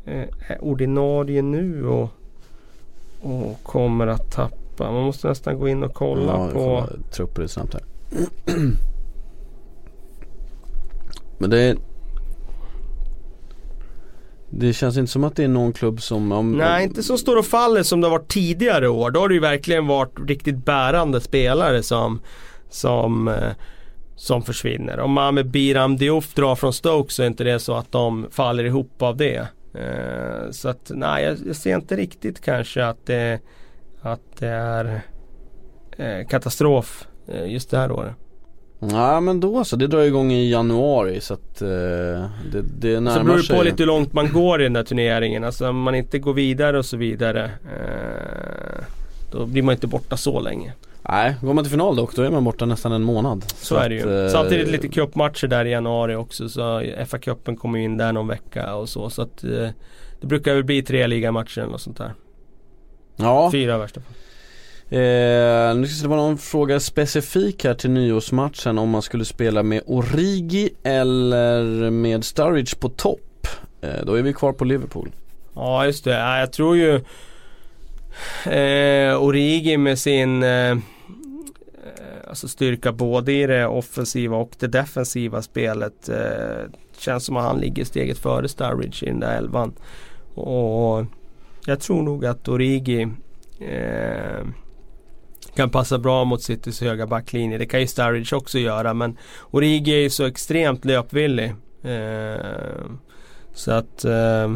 [0.05, 2.09] eh, är ordinarie nu och,
[3.21, 4.91] och kommer att tappa?
[4.91, 6.87] Man måste nästan gå in och kolla ja, på...
[7.11, 7.83] Trupper snabbt här.
[11.37, 11.77] Men det är
[14.57, 16.31] det känns inte som att det är någon klubb som...
[16.31, 19.11] Om, Nej, inte så står och faller som det har varit tidigare år.
[19.11, 22.21] Då har det ju verkligen varit riktigt bärande spelare som,
[22.69, 23.51] som, eh,
[24.15, 24.99] som försvinner.
[24.99, 28.63] Om med Biram Diouf drar från Stoke så är inte det så att de faller
[28.63, 29.47] ihop av det.
[29.73, 33.39] Eh, så att nej, jag, jag ser inte riktigt kanske att det,
[34.01, 35.01] att det är
[35.97, 37.07] eh, katastrof
[37.47, 38.15] just det här året.
[38.79, 43.11] Ja men då så, det drar igång i januari så att eh, det, det närmar
[43.11, 43.19] sig.
[43.19, 45.43] Så beror det på lite hur långt man går i den där turneringen.
[45.43, 47.43] Alltså om man inte går vidare och så vidare.
[47.45, 48.83] Eh,
[49.31, 50.73] då blir man inte borta så länge.
[51.09, 53.45] Nej, går man till final dock då är man borta nästan en månad.
[53.55, 54.01] Så, är det ju.
[54.01, 58.13] att, eh, Samtidigt lite cupmatcher där i januari också så FA-cupen kommer ju in där
[58.13, 59.09] någon vecka och så.
[59.09, 59.69] Så att eh,
[60.21, 62.13] det brukar väl bli tre ligamatcher eller något sånt där.
[63.15, 64.13] Ja, Fyra värsta fall
[64.89, 69.63] eh, nu ska det vara någon fråga specifik här till nyårsmatchen om man skulle spela
[69.63, 73.47] med Origi eller med Sturridge på topp.
[73.81, 75.11] Eh, då är vi kvar på Liverpool.
[75.55, 76.95] Ja just det, ja, jag tror ju
[78.45, 80.77] eh, Origi med sin eh,
[82.27, 86.09] alltså styrka både i det offensiva och det defensiva spelet.
[86.09, 89.73] Eh, känns som att han ligger steget före Sturridge i den där elvan.
[90.33, 91.05] Och
[91.65, 93.01] jag tror nog att Origi
[93.59, 94.45] eh,
[95.55, 97.57] kan passa bra mot Citys höga backlinje.
[97.57, 99.17] Det kan ju Sturridge också göra men
[99.51, 101.53] Origi är ju så extremt löpvillig.
[101.83, 102.85] Eh,
[103.53, 104.53] så att eh,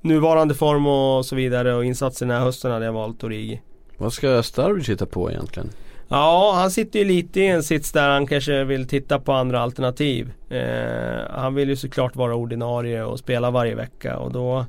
[0.00, 3.60] nuvarande form och så vidare och insatsen den här hösten hade jag valt Origi.
[3.98, 5.70] Vad ska Sturridge hitta på egentligen?
[6.08, 9.60] Ja, han sitter ju lite i en sits där han kanske vill titta på andra
[9.60, 10.32] alternativ.
[10.48, 14.66] Eh, han vill ju såklart vara ordinarie och spela varje vecka och då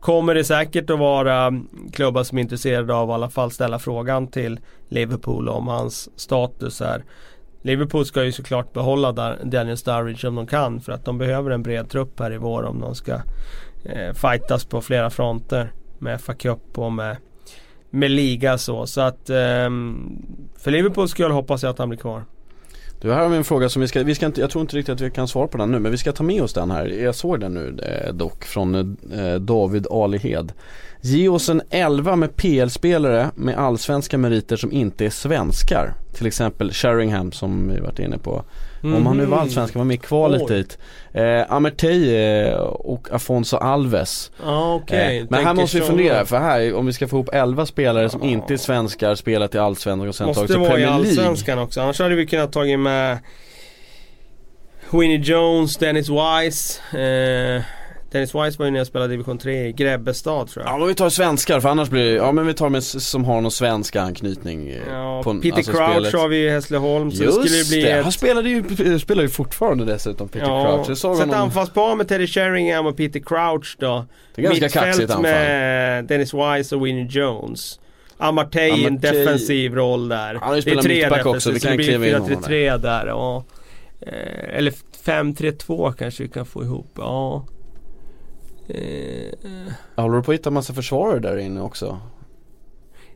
[0.00, 1.52] kommer det säkert att vara
[1.92, 6.20] klubbar som är intresserade av att i alla fall ställa frågan till Liverpool om hans
[6.20, 7.04] status här.
[7.62, 11.62] Liverpool ska ju såklart behålla Daniel Sturridge om de kan för att de behöver en
[11.62, 13.12] bred trupp här i vår om de ska
[13.84, 17.16] eh, fightas på flera fronter med FA Cup och med,
[17.90, 18.86] med liga så.
[18.86, 19.70] Så att eh,
[20.58, 22.24] för Liverpools skull hoppas jag att han blir kvar.
[23.00, 24.76] Du, här har vi en fråga som vi ska, vi ska inte, jag tror inte
[24.76, 26.70] riktigt att vi kan svara på den nu men vi ska ta med oss den
[26.70, 26.86] här.
[26.86, 28.74] Jag såg den nu eh, dock från
[29.12, 30.52] eh, David Alihed.
[31.02, 35.94] Ge oss en 11 med PL-spelare med allsvenska meriter som inte är svenskar.
[36.14, 38.44] Till exempel Sheringham som vi varit inne på.
[38.82, 40.78] Om han nu var allsvensk, var med i kvalet dit.
[41.12, 44.30] Eh, Amertey eh, och Afonso Alves.
[44.42, 45.18] Ja okej.
[45.18, 48.08] Eh, men här måste vi fundera för här om vi ska få ihop 11 spelare
[48.10, 48.28] som Ja.
[48.28, 51.08] inte är svenskar, spelat i allsvenskan och sen tagit Måste till vara i Premier League.
[51.08, 51.80] Allsvenskan också.
[51.80, 53.18] Annars hade vi kunnat tagit med
[54.90, 56.80] Winnie Jones, Dennis Wise.
[56.98, 57.62] Eh,
[58.12, 60.74] Dennis Wise var ju när jag spelade division 3 i Grebbestad tror jag.
[60.74, 63.24] Ja men vi tar svenskar för annars blir det, ja men vi tar med som
[63.24, 66.12] har någon svensk anknytning eh, Ja, på Peter alltså Crouch spelet.
[66.14, 67.10] har vi i Hässleholm.
[67.12, 68.02] Så Just det skulle bli det, ett...
[68.02, 70.88] han spelade ju, spelar ju fortfarande dessutom Peter Ja, Crouch.
[70.88, 74.06] Jag såg så ett honom, anfallspar med Teddy Sheringham och Peter Crouch då.
[74.34, 75.22] det är ganska kaxigt anfall.
[75.22, 77.80] med Dennis Wise och Winnie Jones.
[78.16, 80.34] Amartey i en defensiv roll där.
[80.34, 83.06] Han har ju spelat mittback också, vi kan kliva in honom 4-3-3 där.
[83.06, 83.44] Ja.
[84.00, 84.72] Eh, eller
[85.04, 86.90] 5-3-2 kanske vi kan få ihop.
[86.96, 87.44] Ja.
[88.74, 91.98] Eh, Håller du på att hitta massa försvarare där inne också?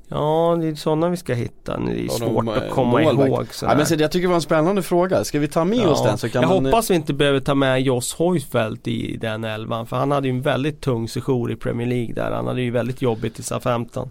[0.08, 1.76] ja, det är sådana vi ska hitta.
[1.78, 3.28] Det är Ja, de, svårt eh, att komma målvakt.
[3.28, 3.46] ihåg.
[3.70, 6.02] Ja, men så, jag tycker det var en spännande fråga, ska vi ta med oss
[6.02, 9.44] den så kan jag man hoppas vi inte behöver ta med Joss Højfeldt i den
[9.44, 12.30] elvan för han hade ju en väldigt tung sejour i Premier League där.
[12.30, 13.98] Han hade ju väldigt jobbigt i SA-15.
[14.00, 14.08] Eh,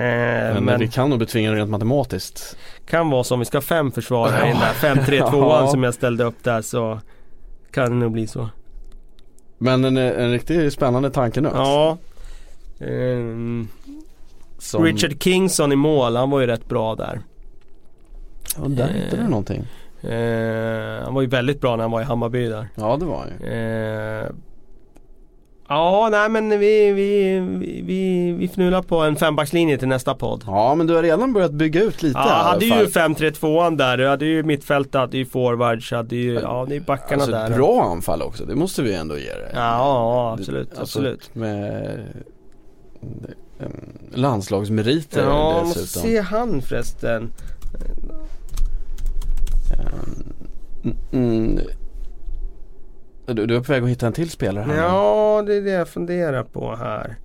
[0.00, 2.56] men, men vi kan nog betvinga rent matematiskt.
[2.86, 5.66] kan vara så om vi ska ha fem försvarare i den där 5-3-2 Ja.
[5.66, 7.00] som jag ställde upp där så
[7.70, 8.48] kan det nog bli så.
[9.58, 11.52] Men en, en riktigt spännande tankenöt.
[11.54, 11.98] Ja.
[12.80, 13.68] Ehm,
[14.58, 17.20] Som, Richard Kingson i mål, han var ju rätt bra där.
[18.56, 19.64] Ja, där hittade du någonting.
[20.02, 22.68] Eh, han var ju väldigt bra när han var i Hammarby där.
[22.74, 23.52] Ja det var han ju.
[23.52, 24.26] Eh,
[25.68, 27.40] ja, nej men vi, vi,
[27.82, 30.44] vi, vi, fnular på en fembackslinje till nästa podd.
[30.46, 33.12] Ja men du har redan börjat bygga ut lite Ja, alla hade ju fall.
[33.14, 33.96] 5-3-2an där.
[33.96, 37.50] Du hade ju mittfält, hade ju forwards, hade ju, ja det är backarna Alltså där.
[37.50, 39.50] ett bra anfall också, det måste vi ändå ge det.
[39.54, 41.34] Ja, ja absolut, Alltså, absolut.
[41.34, 41.84] Med
[43.60, 43.66] eh,
[44.14, 46.10] landslagsmeriter Ja, måste dessutom.
[46.10, 47.32] se han förresten.
[50.84, 51.60] Mm, mm.
[53.26, 54.76] Du, du är på väg att hitta en till spelare här.
[54.76, 57.16] Ja, det är det jag funderar på här.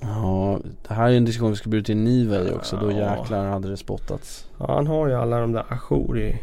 [0.00, 2.76] Ja, det här är en diskussion vi ska bjuda till Niva i också.
[2.76, 4.46] Då jäklar hade det spottats.
[4.58, 6.36] Ja, han har ju alla de där ajour i.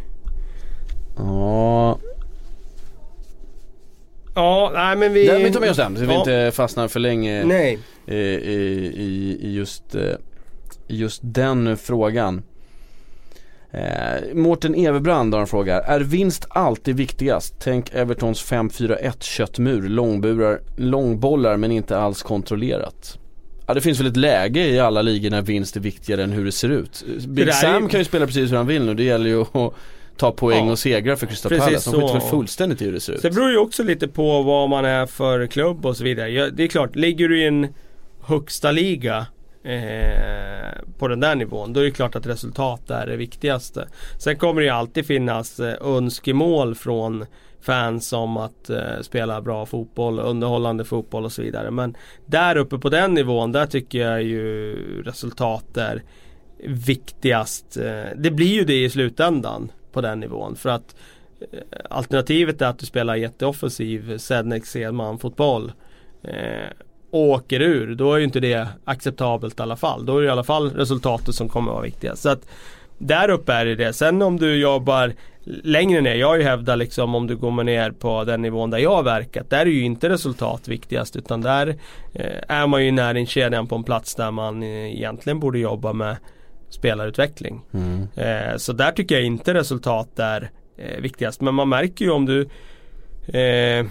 [1.17, 1.97] Ja,
[4.35, 5.27] Ja, nej men vi...
[5.27, 6.19] den, vi tar med oss den så vi Ja.
[6.19, 7.79] inte fastnar för länge Nej.
[8.05, 10.01] i, i, i, i just, eh,
[10.87, 12.43] just den frågan.
[13.71, 15.81] Eh, Mårten Everbrand har en fråga.
[15.81, 17.55] Är vinst alltid viktigast?
[17.59, 23.19] Tänk Evertons 5-4-1 köttmur, långburar, långbollar men inte alls kontrollerat.
[23.67, 26.45] Ja det finns väl ett läge i alla ligor när vinst är viktigare än hur
[26.45, 27.05] det ser ut.
[27.27, 29.73] Big Sam ju- kan ju spela precis hur han vill nu, det gäller ju att
[30.17, 30.71] ta poäng Ja.
[30.71, 31.91] och segra för Crystal Palace.
[31.91, 33.21] De skiter väl fullständigt i hur det ser ut.
[33.21, 36.49] Så det beror ju också lite på vad man är för klubb och så vidare.
[36.49, 37.67] Det är klart, ligger du i en
[38.23, 39.25] högsta liga
[39.67, 43.87] eh, på den där nivån, då är det klart att resultat är det viktigaste.
[44.17, 47.25] Sen kommer det ju alltid finnas eh, önskemål från
[47.61, 51.71] fans om att eh, spela bra fotboll, underhållande fotboll och så vidare.
[51.71, 51.95] Men
[52.25, 56.03] där uppe på den nivån, där tycker jag ju resultat är
[56.63, 57.77] viktigast.
[57.77, 60.55] Eh, det blir ju det i slutändan på den nivån.
[60.55, 60.95] För att
[61.51, 61.59] eh,
[61.89, 65.71] alternativet är att du spelar jätteoffensiv Sednex Edman fotboll.
[66.23, 66.71] Eh,
[67.17, 70.05] och åker ur, då är ju inte det acceptabelt i alla fall.
[70.05, 72.21] Då är det i alla fall resultatet som kommer att vara viktigast.
[72.21, 72.47] Så att
[72.97, 73.93] där uppe är det det.
[73.93, 75.13] Sen om du jobbar
[75.63, 78.77] längre ner, jag har ju hävdat liksom om du går ner på den nivån där
[78.77, 79.49] jag har verkat.
[79.49, 81.75] Där är ju inte resultat viktigast utan där
[82.13, 85.93] eh, är man ju i näringskedjan på en plats där man eh, egentligen borde jobba
[85.93, 86.15] med
[86.69, 87.61] spelarutveckling.
[87.73, 88.07] Mm.
[88.15, 91.41] Eh, så där tycker jag inte resultat är eh, viktigast.
[91.41, 92.41] Men man märker ju om du
[93.39, 93.85] eh,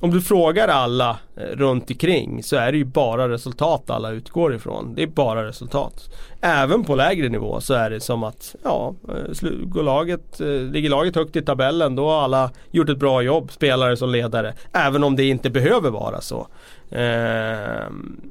[0.00, 4.54] om du frågar alla eh, runt omkring så är det ju bara resultat alla utgår
[4.54, 4.94] ifrån.
[4.94, 6.10] Det är bara resultat.
[6.40, 10.90] Även på lägre nivå så är det som att ja, eh, går laget, eh, ligger
[10.90, 14.54] laget högt i tabellen då har alla gjort ett bra jobb, spelare som ledare.
[14.72, 16.48] Även om det inte behöver vara så.
[16.90, 18.30] Ehm,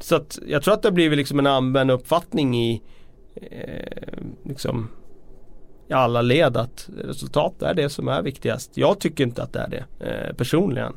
[0.00, 2.82] så att jag tror att det har blivit liksom en allmän uppfattning i
[4.44, 4.88] liksom
[5.88, 8.70] i alla led att resultat är det som är viktigast.
[8.74, 10.92] Jag tycker inte att det är det eh, personligen.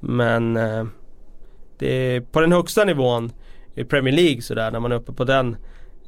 [0.00, 0.84] Men eh,
[1.78, 3.32] det är på den högsta nivån
[3.74, 5.56] i Premier League sådär när man är uppe på den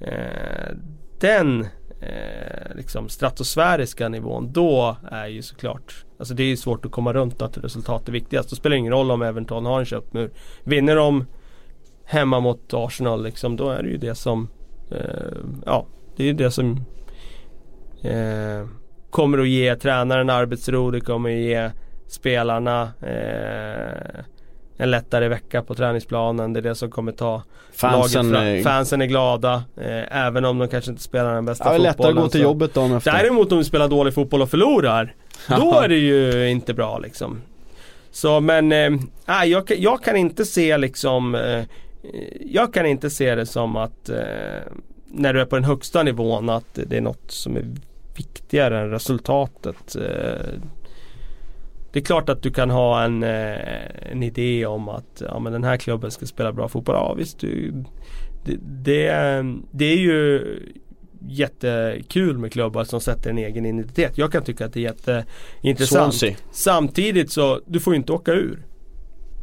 [0.01, 0.77] eh,
[1.21, 1.67] den
[2.01, 7.13] eh, liksom stratosfäriska nivån då är ju såklart Alltså det är ju svårt att komma
[7.13, 8.51] runt att resultat är viktigast.
[8.51, 10.31] Då spelar det ingen roll om Everton har en köpmur.
[10.65, 11.27] Vinner de
[12.05, 14.49] hemma mot Arsenal liksom, då är det ju det som
[14.91, 16.85] eh, Ja, det är ju det som
[18.03, 18.67] eh,
[19.11, 21.71] kommer att ge tränaren arbetsro, det kommer att ge
[22.07, 24.25] spelarna eh,
[24.77, 26.53] en lättare vecka på träningsplanen.
[26.53, 27.43] Det är det som kommer ta
[27.73, 28.73] Fansen, laget fram.
[28.73, 29.65] Fansen är glada.
[29.77, 31.93] Eh, även om de kanske inte spelar den bästa ja, fotbollen.
[31.93, 33.13] lättare att gå till jobbet dagen efter.
[33.13, 35.15] Däremot om du spelar dålig fotboll och förlorar.
[35.49, 37.41] då är det ju inte bra liksom.
[38.11, 38.91] Så men, eh,
[39.45, 41.65] jag, jag kan inte se liksom eh,
[42.41, 44.17] Jag kan inte se det som att eh,
[45.07, 47.65] när du är på den högsta nivån att det är något som är
[48.19, 49.97] viktigare än resultatet.
[49.97, 50.61] Eh,
[51.93, 55.53] det är klart att du kan ha en, eh, en idé om att ja, men
[55.53, 56.95] den här klubben ska spela bra fotboll.
[56.95, 57.73] Ja visst, du,
[58.45, 60.43] det, det, det är ju
[61.29, 64.19] jättekul med klubbar som sätter en egen identitet.
[64.19, 66.15] Jag kan tycka att det är jätteintressant.
[66.15, 66.37] Swansea.
[66.51, 68.67] Samtidigt så, du får ju inte åka ur.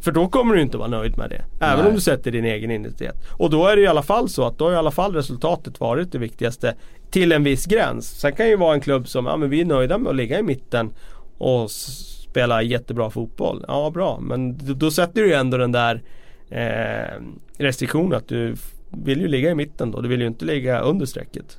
[0.06, 1.46] För då kommer du inte vara nöjd med det.
[1.60, 1.88] Även Nej.
[1.88, 3.16] om du sätter din egen identitet.
[3.32, 5.80] Och då är det i alla fall så att då har i alla fall resultatet
[5.80, 6.76] varit det viktigaste.
[7.10, 8.20] Till en viss gräns.
[8.20, 10.40] Sen kan ju vara en klubb som, ja men vi är nöjda med att ligga
[10.40, 10.94] i mitten
[11.38, 13.66] och spela jättebra fotboll.
[13.68, 16.02] Ja bra, men då, då sätter du ju ändå den där
[16.50, 17.22] eh,
[17.58, 18.56] restriktionen att du
[18.90, 20.02] vill ju ligga i mitten då.
[20.02, 21.58] Du vill ju inte ligga under strecket.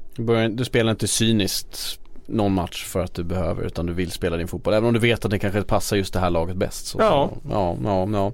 [0.51, 4.49] Du spelar inte cyniskt någon match för att du behöver utan du vill spela din
[4.49, 4.75] fotboll.
[4.75, 6.87] Även om du vet att det kanske passar just det här laget bäst.
[6.87, 7.31] Så, Ja.
[7.33, 8.33] Så, ja, ja, ja.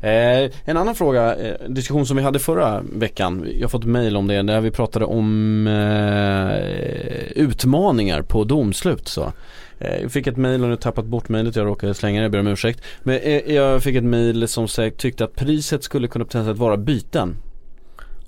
[0.00, 3.48] Eh, en annan fråga, eh, diskussion som vi hade förra veckan.
[3.54, 9.08] Jag har fått mail om det där vi pratade om eh, utmaningar på domslut.
[9.08, 9.32] Så.
[9.78, 12.32] Eh, jag fick ett mail och nu tappat bort mailet, jag råkade slänga det, jag
[12.32, 12.82] ber om ursäkt.
[13.02, 17.36] Men eh, jag fick ett mail som tyckte att priset skulle kunna potentiellt vara byten.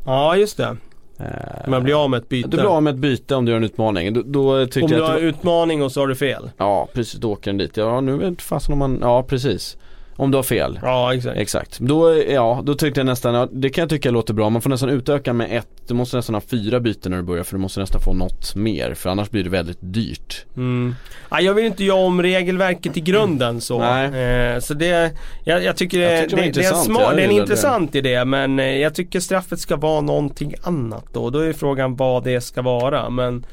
[0.04, 0.76] Ja just det.
[1.20, 2.48] Eh, Man blir av med ett byte.
[2.48, 4.14] Du blir av med ett byte om du gör en utmaning.
[4.14, 5.18] Då, då tyckte Om du har var...
[5.18, 6.50] utmaning och så har du fel.
[6.56, 7.76] Ja precis, då åker den dit.
[7.76, 9.76] Ja nu vet fasen om man, ja precis.
[10.20, 10.78] Om du har fel.
[10.82, 11.38] Ja exakt.
[11.38, 11.78] Exakt.
[11.78, 14.50] Då, ja, då tyckte jag nästan, ja, det kan jag tycka låter bra.
[14.50, 17.44] Man får nästan utöka med ett, du måste nästan ha fyra byten när du börjar
[17.44, 18.94] för du måste nästan få något mer.
[18.94, 20.46] För annars blir det väldigt dyrt.
[20.56, 20.94] Mm.
[21.30, 23.78] Ja, jag vill inte göra om regelverket i grunden så.
[23.78, 24.54] Nej.
[24.54, 25.12] Eh, så det,
[25.44, 28.24] jag, jag tycker det, Jag det det, det är smart, det är en intressant idé
[28.24, 31.30] men eh, jag tycker straffet ska vara någonting annat då.
[31.30, 33.10] Då är frågan vad det ska vara.
[33.10, 33.44] Men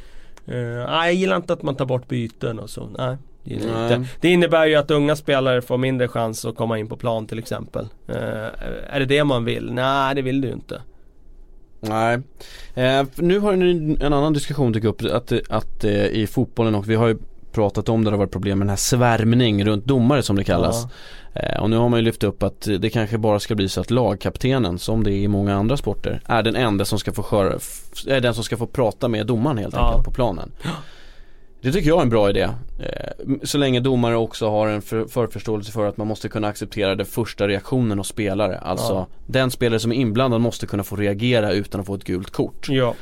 [0.47, 2.89] eh, jag gillar inte att man tar bort byten och så.
[2.97, 3.18] Nej.
[3.48, 4.10] Det, gillar inte.
[4.22, 7.39] det innebär ju att unga spelare får mindre chans att komma in på plan till
[7.39, 7.88] exempel.
[8.08, 8.16] Eh,
[8.89, 9.72] är det det man vill?
[9.74, 10.82] Nej det vill du inte.
[11.80, 12.20] Nej.
[12.76, 16.89] Eh, nu har en, en annan diskussion dykt upp att, att eh, i fotbollen och
[16.89, 17.18] vi har ju
[17.52, 20.86] pratat om det har varit problem med den här svärmning runt domare som det kallas.
[21.34, 23.82] Eh, och nu har man ju lyft upp att det kanske bara ska bli så
[23.82, 27.24] att lagkaptenen, som det är i många andra sporter, är den enda som ska få
[27.24, 27.54] sköra,
[28.08, 29.88] är den som ska få prata med domaren helt Ja.
[29.88, 30.52] enkelt på planen.
[31.68, 32.49] Det tycker jag är en bra idé.
[32.80, 36.95] Eh, så länge domare också har en för, förförståelse för att man måste kunna acceptera
[36.95, 38.57] den första reaktionen hos spelare.
[38.57, 39.07] Alltså Ja.
[39.26, 42.70] den spelare som är inblandad måste kunna få reagera utan att få ett gult kort.
[42.70, 42.93] Ja.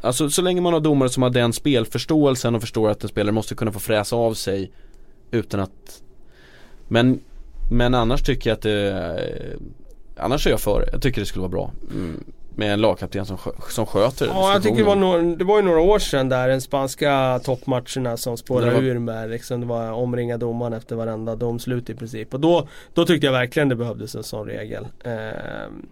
[0.00, 3.32] Alltså så länge man har domare som har den spelförståelsen och förstår att en spelare
[3.32, 4.72] måste kunna få fräsa av sig
[5.30, 6.02] utan att
[6.88, 7.20] Men
[7.70, 9.46] Men annars tycker jag att det
[10.16, 10.88] Annars är jag för.
[10.92, 12.24] Jag tycker det skulle vara bra mm,
[12.60, 13.38] Med en lagkapten som,
[13.68, 16.48] som sköter Ja, jag tycker det var, några, det var ju några år sedan där,
[16.48, 21.36] den spanska toppmatcherna som spårade var- ur med liksom, det var omringa domaren efter varenda
[21.36, 22.34] domslut i princip.
[22.34, 24.86] Och då, då tyckte jag verkligen det behövdes en sån regel.
[25.04, 25.86] Ehm,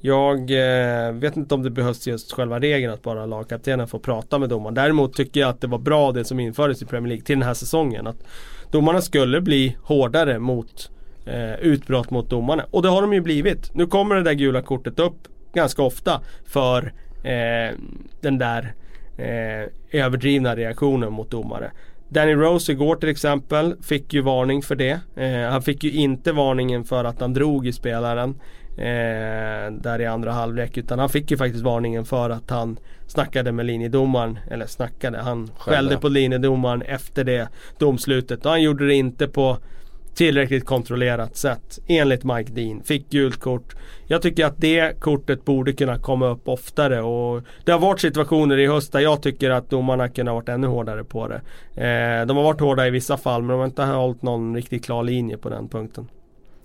[0.00, 4.38] Jag eh, vet inte om det behövs just själva regeln att bara lagkaptenen får prata
[4.38, 4.74] med domaren.
[4.74, 7.46] Däremot tycker jag att det var bra det som infördes i Premier League till den
[7.48, 8.06] här säsongen.
[8.06, 8.16] Att
[8.70, 10.90] domarna skulle bli hårdare mot
[11.26, 12.64] eh, utbrott mot domarna.
[12.70, 13.74] Och det har de ju blivit.
[13.74, 16.92] Nu kommer det där gula kortet upp ganska ofta för
[17.22, 17.74] eh,
[18.20, 18.74] den där
[19.16, 21.70] eh, överdrivna reaktionen mot domare.
[22.08, 25.00] Danny Rose igår till exempel fick ju varning för det.
[25.16, 28.34] Eh, han fick ju inte varningen för att han drog i spelaren.
[28.78, 30.76] Eh, där i andra halvlek.
[30.76, 34.38] Utan han fick ju faktiskt varningen för att han snackade med linjedomaren.
[34.50, 37.48] Eller snackade, han skällde på linjedomaren efter det
[37.78, 38.44] domslutet.
[38.44, 39.58] Och han gjorde det inte på
[40.16, 41.78] tillräckligt kontrollerat sätt.
[41.86, 42.82] Enligt Mike Dean.
[42.82, 43.76] Fick gult kort.
[44.06, 47.02] Jag tycker att det kortet borde kunna komma upp oftare.
[47.02, 50.48] Och det har varit situationer i höst där jag tycker att domarna kunde ha varit
[50.48, 51.40] ännu hårdare på det.
[51.84, 54.84] Eh, de har varit hårda i vissa fall men de har inte hållit någon riktigt
[54.84, 56.08] klar linje på den punkten.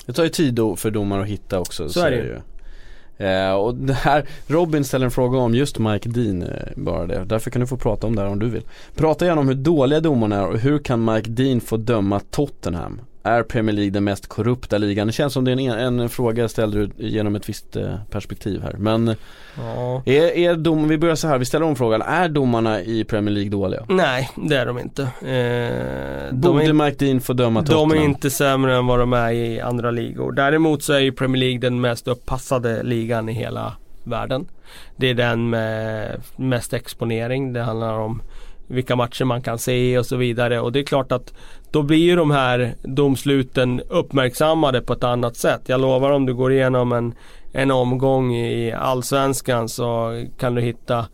[0.05, 1.89] Det tar ju tid för domare att hitta också.
[1.89, 2.39] Så är det ju.
[3.27, 7.23] Eh, och det här, Robin ställer en fråga om just Mike Dean, eh, bara det.
[7.25, 8.63] Därför kan du få prata om det här om du vill.
[8.95, 13.01] Prata gärna om hur dåliga domarna är och hur kan Mike Dean få döma Tottenham?
[13.23, 15.07] Är Premier League den mest korrupta ligan?
[15.07, 18.73] Det känns som det är en, en fråga ställd genom ett visst eh, perspektiv här.
[18.77, 19.15] Men
[19.57, 20.01] Ja.
[20.05, 22.01] är, är dom, vi börjar så här, vi ställer om frågan.
[22.01, 23.85] Är domarna i Premier League dåliga?
[23.89, 25.01] Nej, det är de inte.
[25.01, 27.91] Eh, de Borde är, Mike Dean få döma de Tottenham?
[27.91, 30.31] är inte sämre än vad de är i andra ligor.
[30.31, 34.45] Däremot så är ju Premier League den mest uppassade ligan i hela världen.
[34.95, 37.53] Det är den med mest exponering.
[37.53, 38.21] Det handlar om
[38.67, 40.59] vilka matcher man kan se och så vidare.
[40.59, 41.33] Och det är klart att
[41.71, 45.61] då blir ju de här domsluten uppmärksammade på ett annat sätt.
[45.65, 47.13] Jag lovar om du går igenom en,
[47.51, 51.05] en omgång i Allsvenskan så kan du hitta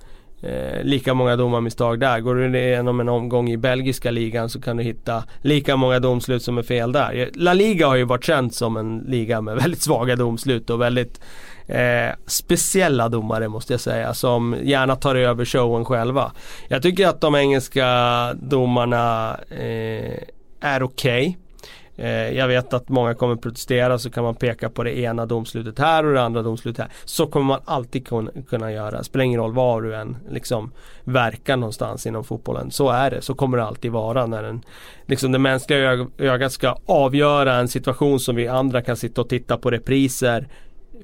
[0.41, 2.19] eh, lika många domarmisstag där.
[2.19, 6.43] Går du igenom en omgång i belgiska ligan så kan du hitta lika många domslut
[6.43, 7.29] som är fel där.
[7.33, 11.21] La Liga har ju varit känt som en liga med väldigt svaga domslut och väldigt
[11.67, 16.31] eh, speciella domare måste jag säga som gärna tar över showen själva.
[16.67, 17.87] Jag tycker att de engelska
[18.33, 20.17] domarna eh,
[20.59, 21.27] är okej.
[21.27, 22.33] Okay.
[22.35, 26.05] jag vet att många kommer protestera så kan man peka på det ena domslutet här
[26.05, 26.91] och det andra domslutet här.
[27.05, 28.71] Så kommer man alltid kunna, göra.
[28.71, 29.03] göra.
[29.03, 30.71] Spelar ingen roll var du än liksom
[31.03, 32.71] verkar någonstans inom fotbollen.
[32.71, 33.21] Så är det.
[33.21, 34.61] Så kommer det alltid vara när den,
[35.05, 39.57] liksom det mänskliga ögat ska avgöra en situation som vi andra kan sitta och titta
[39.57, 40.47] på repriser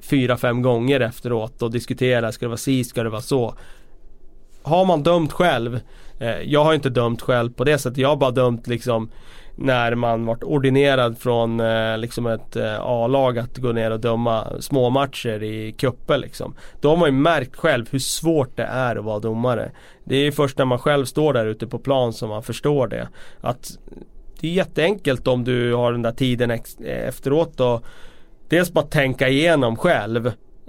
[0.02, 2.32] fyra, fem gånger efteråt och diskutera.
[2.32, 3.54] Ska det vara si, ska det vara så?
[4.62, 5.80] Har man dömt själv
[6.18, 7.98] eh, Jag har inte dömt själv på det sättet.
[7.98, 9.10] Jag har bara dömt liksom
[9.56, 14.46] när man varit ordinerad från eh, liksom ett eh, A-lag att gå ner och döma
[14.60, 16.54] småmatcher i cuper liksom.
[16.80, 19.70] Då har man ju märkt själv hur svårt det är att vara domare.
[20.04, 22.88] Det är ju först när man själv står där ute på plan som man förstår
[22.88, 23.08] det.
[23.40, 23.78] Att
[24.40, 27.84] det är jätteenkelt om du har den där tiden eh, efteråt och
[28.48, 30.26] dels bara tänka igenom själv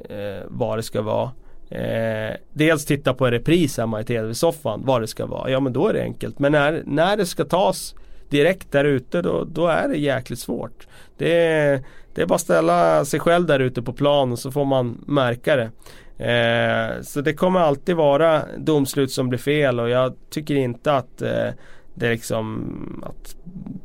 [0.09, 1.31] eh, vad det ska vara.
[1.69, 5.49] Eh, dels titta på en repris hemma i tv-soffan vad det ska vara.
[5.49, 6.39] Ja men då är det enkelt.
[6.39, 7.95] Men när, när det ska tas
[8.29, 10.87] direkt där ute då, då är det jäkligt svårt.
[11.17, 11.83] Det är,
[12.15, 15.03] det är bara att ställa sig själv där ute på plan och så får man
[15.07, 15.71] märka det.
[16.17, 21.21] Eh, så det kommer alltid vara domslut som blir fel och jag tycker inte att
[21.21, 21.49] eh,
[21.95, 23.35] det är liksom att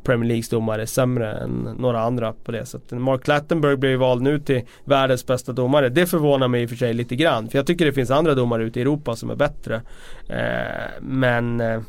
[0.03, 2.99] Premier Leagues domare är sämre än några andra på det sättet.
[2.99, 5.89] Mark Clattenburg blev vald nu till världens bästa domare.
[5.89, 7.49] Det förvånar mig i och för sig lite grann.
[7.49, 9.81] För jag tycker det finns andra domare ute i Europa som är bättre.
[10.29, 11.81] Eh, men eh,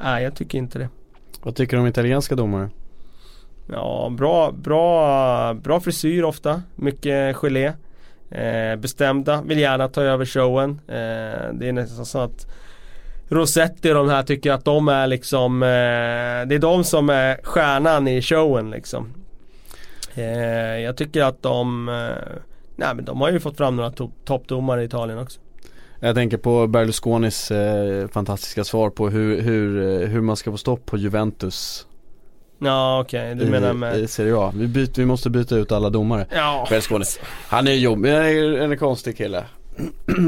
[0.00, 0.88] nej, jag tycker inte det.
[1.42, 2.70] Vad tycker du om italienska domare?
[3.66, 6.62] Ja, bra, bra, bra frisyr ofta.
[6.74, 7.72] Mycket gelé.
[8.30, 10.70] Eh, bestämda, vill gärna ta över showen.
[10.88, 12.46] Eh, det är nästan så att
[13.32, 15.68] Rosetti och de här tycker att de är liksom eh,
[16.48, 19.14] Det är de som är stjärnan i showen liksom.
[20.14, 20.24] Eh,
[20.80, 21.94] jag tycker att de eh,
[22.76, 25.40] Nej men de har ju fått fram några to- toppdomare i Italien också.
[26.00, 30.56] Jag tänker på Berlusconis eh, fantastiska svar på hur, hur, eh, hur man ska få
[30.56, 31.86] stopp på Juventus
[32.58, 34.52] Ja okej, du i, menar med i Serie A.
[34.56, 36.26] Vi, byter, vi måste byta ut alla domare.
[36.34, 37.04] Ja, Berlusconi.
[37.48, 39.44] Han är jobbig, han är en konstig kille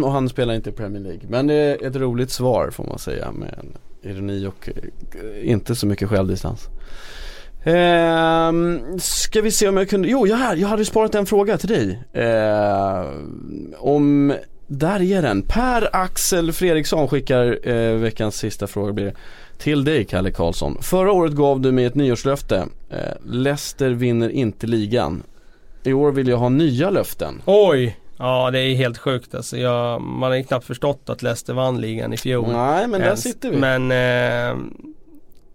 [0.04, 1.22] och han spelar inte i Premier League.
[1.28, 3.76] Men det är ett roligt svar får man säga med en
[4.10, 6.68] ironi och eh, inte så mycket självdistans.
[7.64, 11.58] Ehm, ska vi se om jag kunde, jo jag, här, jag hade sparat en fråga
[11.58, 12.02] till dig.
[12.12, 14.34] Ehm, om,
[14.66, 15.42] där är den.
[15.42, 19.14] Per Axel Fredriksson skickar eh, veckans sista fråga blir det.
[19.58, 20.78] Till dig Kalle Karlsson.
[20.80, 22.66] Förra året gav du mig ett nyårslöfte.
[22.90, 25.22] Eh, Leicester vinner inte ligan.
[25.82, 27.42] I år vill jag ha nya löften.
[27.44, 27.98] Oj!
[28.18, 29.56] Ja det är helt sjukt alltså.
[29.56, 32.52] Jag, man har ju knappt förstått att Leicester vann ligan i fjol.
[32.52, 33.22] Nej men där ens.
[33.22, 33.56] sitter vi.
[33.56, 34.56] Men eh,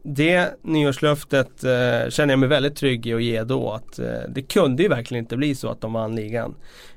[0.04, 3.72] det nyårslöftet eh, känner jag mig väldigt trygg i att ge då.
[3.72, 6.56] Att, eh, det kunde ju verkligen inte bli så att de vann ligan.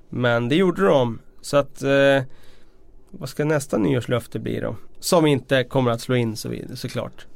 [0.09, 1.19] Men det gjorde de.
[1.41, 2.23] Så att eh,
[3.11, 4.77] vad ska nästa nyårslöfte bli då?
[5.01, 7.27] Som inte kommer att slå in så såklart.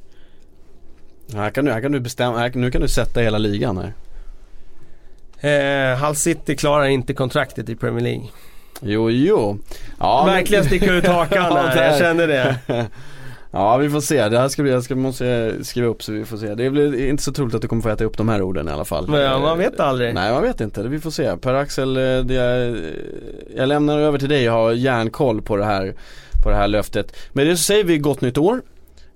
[1.33, 3.93] Här kan du, här kan du bestämma, här, nu kan du sätta hela ligan här.
[5.41, 8.25] Eh, Hull City klarar inte kontraktet i Premier League.
[8.81, 9.59] Jo, jo.
[9.99, 11.85] Ja, Verkligen sticka ut hakan där.
[11.85, 12.57] jag känner det.
[13.51, 16.25] Ja vi får se, det här ska bli, jag ska, måste skriva upp så vi
[16.25, 16.55] får se.
[16.55, 18.73] Det blir inte så troligt att du kommer få äta upp de här orden i
[18.73, 19.09] alla fall.
[19.09, 20.15] Men man vet aldrig.
[20.15, 21.37] Nej man vet inte, vi får se.
[21.37, 22.03] Per-Axel, eh,
[23.57, 25.95] jag lämnar över till dig, jag har järnkoll på det här,
[26.43, 27.17] på det här löftet.
[27.33, 28.63] Med det så säger vi gott nytt år.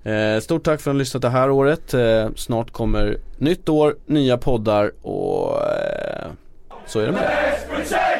[0.03, 1.93] Eh, stort tack för att ni har lyssnat det här året.
[1.93, 6.27] Eh, snart kommer nytt år, nya poddar och eh,
[6.85, 8.10] så är det med det.